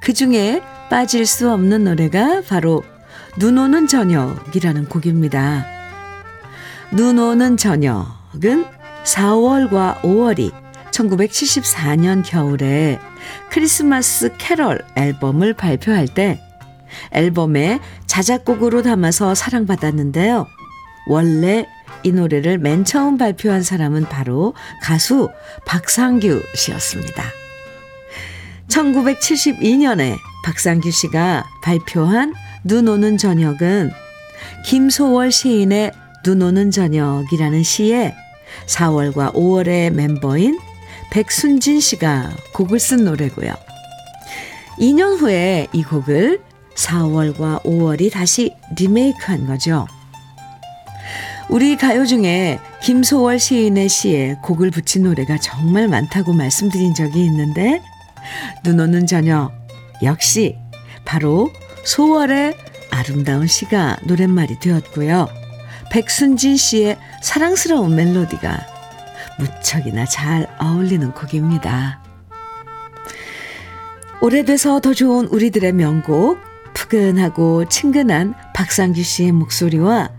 그 0.00 0.12
중에 0.12 0.62
빠질 0.88 1.26
수 1.26 1.50
없는 1.50 1.84
노래가 1.84 2.42
바로 2.48 2.84
눈 3.38 3.58
오는 3.58 3.88
저녁이라는 3.88 4.88
곡입니다. 4.88 5.66
눈 6.92 7.18
오는 7.18 7.56
저녁은 7.56 8.64
4월과 9.04 10.02
5월이 10.02 10.52
1974년 10.92 12.22
겨울에 12.24 13.00
크리스마스 13.50 14.32
캐럴 14.38 14.80
앨범을 14.96 15.54
발표할 15.54 16.08
때 16.08 16.40
앨범에 17.12 17.80
자작곡으로 18.06 18.82
담아서 18.82 19.34
사랑받았는데요. 19.34 20.46
원래 21.06 21.66
이 22.02 22.12
노래를 22.12 22.58
맨 22.58 22.84
처음 22.84 23.18
발표한 23.18 23.62
사람은 23.62 24.04
바로 24.04 24.54
가수 24.82 25.28
박상규 25.66 26.42
씨였습니다. 26.54 27.24
1972년에 28.68 30.16
박상규 30.44 30.90
씨가 30.90 31.44
발표한 31.62 32.34
눈 32.64 32.88
오는 32.88 33.16
저녁은 33.18 33.90
김소월 34.66 35.32
시인의 35.32 35.92
눈 36.24 36.42
오는 36.42 36.70
저녁이라는 36.70 37.62
시에 37.62 38.14
4월과 38.66 39.34
5월의 39.34 39.90
멤버인 39.90 40.58
백순진 41.10 41.80
씨가 41.80 42.30
곡을 42.52 42.78
쓴 42.78 43.04
노래고요. 43.04 43.52
2년 44.78 45.18
후에 45.20 45.66
이 45.72 45.82
곡을 45.82 46.40
4월과 46.74 47.62
5월이 47.64 48.12
다시 48.12 48.54
리메이크한 48.76 49.46
거죠. 49.46 49.86
우리 51.48 51.76
가요 51.76 52.06
중에 52.06 52.60
김소월 52.80 53.40
시인의 53.40 53.88
시에 53.88 54.36
곡을 54.42 54.70
붙인 54.70 55.02
노래가 55.02 55.36
정말 55.38 55.88
많다고 55.88 56.32
말씀드린 56.32 56.94
적이 56.94 57.24
있는데 57.24 57.82
눈 58.62 58.78
오는 58.78 59.06
저녁 59.06 59.52
역시 60.02 60.56
바로 61.04 61.50
소월의 61.84 62.56
아름다운 62.92 63.48
시가 63.48 63.98
노랫말이 64.04 64.60
되었고요. 64.60 65.28
백순진 65.90 66.56
씨의 66.56 66.96
사랑스러운 67.20 67.96
멜로디가 67.96 68.69
무척이나 69.38 70.04
잘 70.04 70.46
어울리는 70.60 71.12
곡입니다. 71.12 72.02
오래돼서 74.20 74.80
더 74.80 74.92
좋은 74.92 75.26
우리들의 75.26 75.72
명곡, 75.72 76.38
푸근하고 76.74 77.64
친근한 77.66 78.34
박상규 78.54 79.02
씨의 79.02 79.32
목소리와 79.32 80.10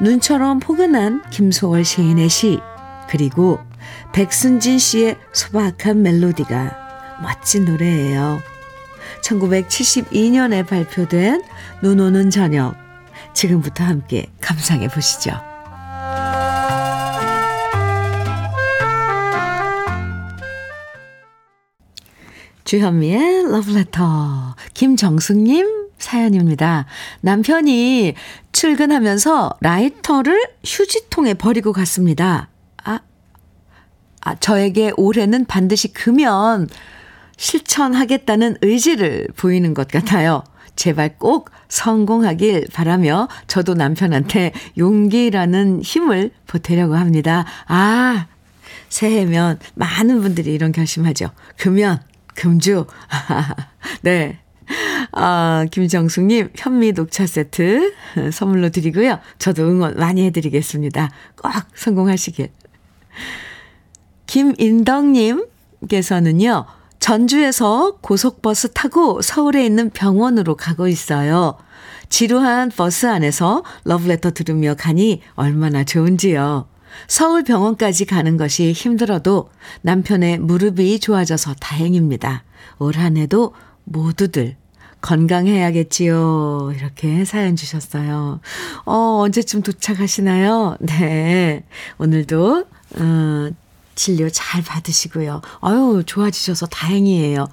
눈처럼 0.00 0.60
포근한 0.60 1.22
김소월 1.30 1.84
시인의 1.84 2.28
시, 2.28 2.60
그리고 3.08 3.58
백순진 4.12 4.78
씨의 4.78 5.18
소박한 5.32 6.02
멜로디가 6.02 7.20
멋진 7.22 7.64
노래예요. 7.64 8.40
1972년에 9.22 10.66
발표된 10.66 11.42
눈 11.82 12.00
오는 12.00 12.30
저녁, 12.30 12.74
지금부터 13.34 13.84
함께 13.84 14.26
감상해 14.40 14.88
보시죠. 14.88 15.49
주현미의 22.70 23.50
러브레터. 23.50 24.54
김정숙님 24.74 25.88
사연입니다. 25.98 26.86
남편이 27.20 28.14
출근하면서 28.52 29.56
라이터를 29.60 30.40
휴지통에 30.64 31.34
버리고 31.34 31.72
갔습니다. 31.72 32.48
아, 32.84 33.00
아, 34.20 34.34
저에게 34.36 34.92
올해는 34.96 35.46
반드시 35.46 35.92
금연 35.92 36.68
실천하겠다는 37.36 38.58
의지를 38.62 39.26
보이는 39.34 39.74
것 39.74 39.88
같아요. 39.88 40.44
제발 40.76 41.18
꼭 41.18 41.50
성공하길 41.68 42.68
바라며 42.72 43.26
저도 43.48 43.74
남편한테 43.74 44.52
용기라는 44.78 45.82
힘을 45.82 46.30
보태려고 46.46 46.94
합니다. 46.94 47.44
아, 47.66 48.28
새해면 48.90 49.58
많은 49.74 50.22
분들이 50.22 50.54
이런 50.54 50.70
결심하죠. 50.70 51.30
금연 51.56 51.98
금주. 52.40 52.86
네. 54.00 54.40
아, 55.12 55.66
김정숙님, 55.70 56.48
현미 56.56 56.92
녹차 56.92 57.26
세트 57.26 57.92
선물로 58.32 58.70
드리고요. 58.70 59.18
저도 59.38 59.68
응원 59.68 59.96
많이 59.96 60.24
해드리겠습니다. 60.24 61.10
꼭 61.36 61.52
성공하시길. 61.74 62.48
김인덕님께서는요, 64.26 66.64
전주에서 66.98 67.98
고속버스 68.00 68.72
타고 68.72 69.20
서울에 69.20 69.66
있는 69.66 69.90
병원으로 69.90 70.56
가고 70.56 70.88
있어요. 70.88 71.58
지루한 72.08 72.70
버스 72.70 73.04
안에서 73.06 73.64
러브레터 73.84 74.30
들으며 74.30 74.74
가니 74.78 75.20
얼마나 75.34 75.84
좋은지요. 75.84 76.69
서울 77.06 77.44
병원까지 77.44 78.04
가는 78.06 78.36
것이 78.36 78.72
힘들어도 78.72 79.50
남편의 79.82 80.38
무릎이 80.38 81.00
좋아져서 81.00 81.54
다행입니다. 81.60 82.44
올 82.78 82.96
한 82.96 83.16
해도 83.16 83.54
모두들 83.84 84.56
건강해야겠지요. 85.00 86.72
이렇게 86.76 87.24
사연 87.24 87.56
주셨어요. 87.56 88.40
어, 88.84 88.94
언제쯤 89.22 89.62
도착하시나요? 89.62 90.76
네. 90.80 91.64
오늘도, 91.98 92.66
어, 92.98 93.50
진료 93.94 94.28
잘 94.30 94.62
받으시고요. 94.62 95.40
아유, 95.60 96.02
좋아지셔서 96.04 96.66
다행이에요. 96.66 97.48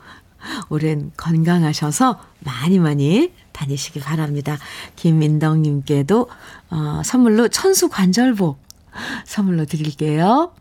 올해는 0.69 1.11
건강하셔서 1.17 2.19
많이 2.39 2.79
많이 2.79 3.31
다니시기 3.53 3.99
바랍니다. 4.01 4.57
김민덕님께도, 4.95 6.29
어, 6.69 7.01
선물로 7.03 7.47
천수 7.47 7.89
관절복 7.89 8.59
선물로 9.25 9.65
드릴게요. 9.65 10.53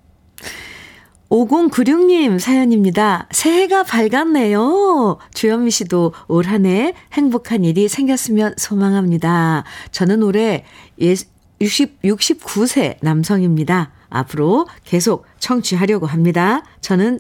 5096님 1.29 2.39
사연입니다. 2.39 3.27
새해가 3.33 3.83
밝았네요. 3.83 5.19
주현미 5.35 5.71
씨도 5.73 6.13
올 6.29 6.47
한 6.47 6.67
해 6.67 6.95
행복한 7.13 7.65
일이 7.65 7.89
생겼으면 7.89 8.55
소망합니다. 8.57 9.65
저는 9.91 10.23
올해 10.23 10.65
60, 11.01 12.01
69세 12.03 12.99
남성입니다. 13.01 13.91
앞으로 14.09 14.69
계속 14.85 15.27
청취하려고 15.41 16.07
합니다. 16.07 16.63
저는 16.81 17.19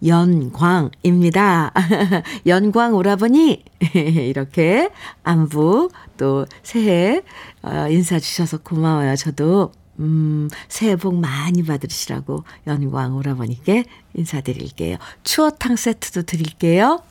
김연광입니다. 0.00 1.72
연광 2.46 2.94
오라버니 2.94 3.64
이렇게 3.94 4.90
안부 5.24 5.90
또 6.16 6.46
새해 6.62 7.22
어, 7.62 7.88
인사 7.90 8.20
주셔서 8.20 8.58
고마워요. 8.58 9.16
저도 9.16 9.72
음, 10.00 10.48
새해 10.68 10.96
복 10.96 11.14
많이 11.14 11.64
받으시라고 11.64 12.44
연광 12.66 13.16
오라버니께 13.16 13.84
인사드릴게요. 14.14 14.96
추어탕 15.22 15.76
세트도 15.76 16.22
드릴게요. 16.22 17.02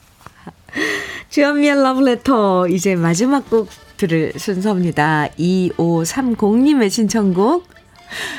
주현미의 1.30 1.82
러브레터 1.82 2.68
이제 2.68 2.96
마지막 2.96 3.50
곡 3.50 3.70
들을 3.98 4.34
순서입니다. 4.38 5.30
2530님의 5.40 6.90
신청곡 6.90 7.68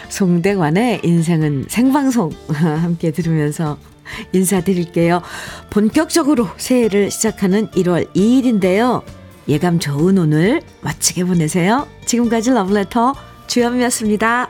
송대관의 0.08 1.00
인생은 1.02 1.66
생방송 1.68 2.30
함께 2.52 3.10
들으면서 3.10 3.78
인사드릴게요. 4.32 5.22
본격적으로 5.70 6.48
새해를 6.56 7.10
시작하는 7.10 7.68
1월 7.68 8.12
2일인데요. 8.14 9.02
예감 9.48 9.78
좋은 9.78 10.18
오늘 10.18 10.62
멋지게 10.82 11.24
보내세요. 11.24 11.88
지금까지 12.06 12.50
러브레터 12.50 13.14
주현미였습니다. 13.46 14.48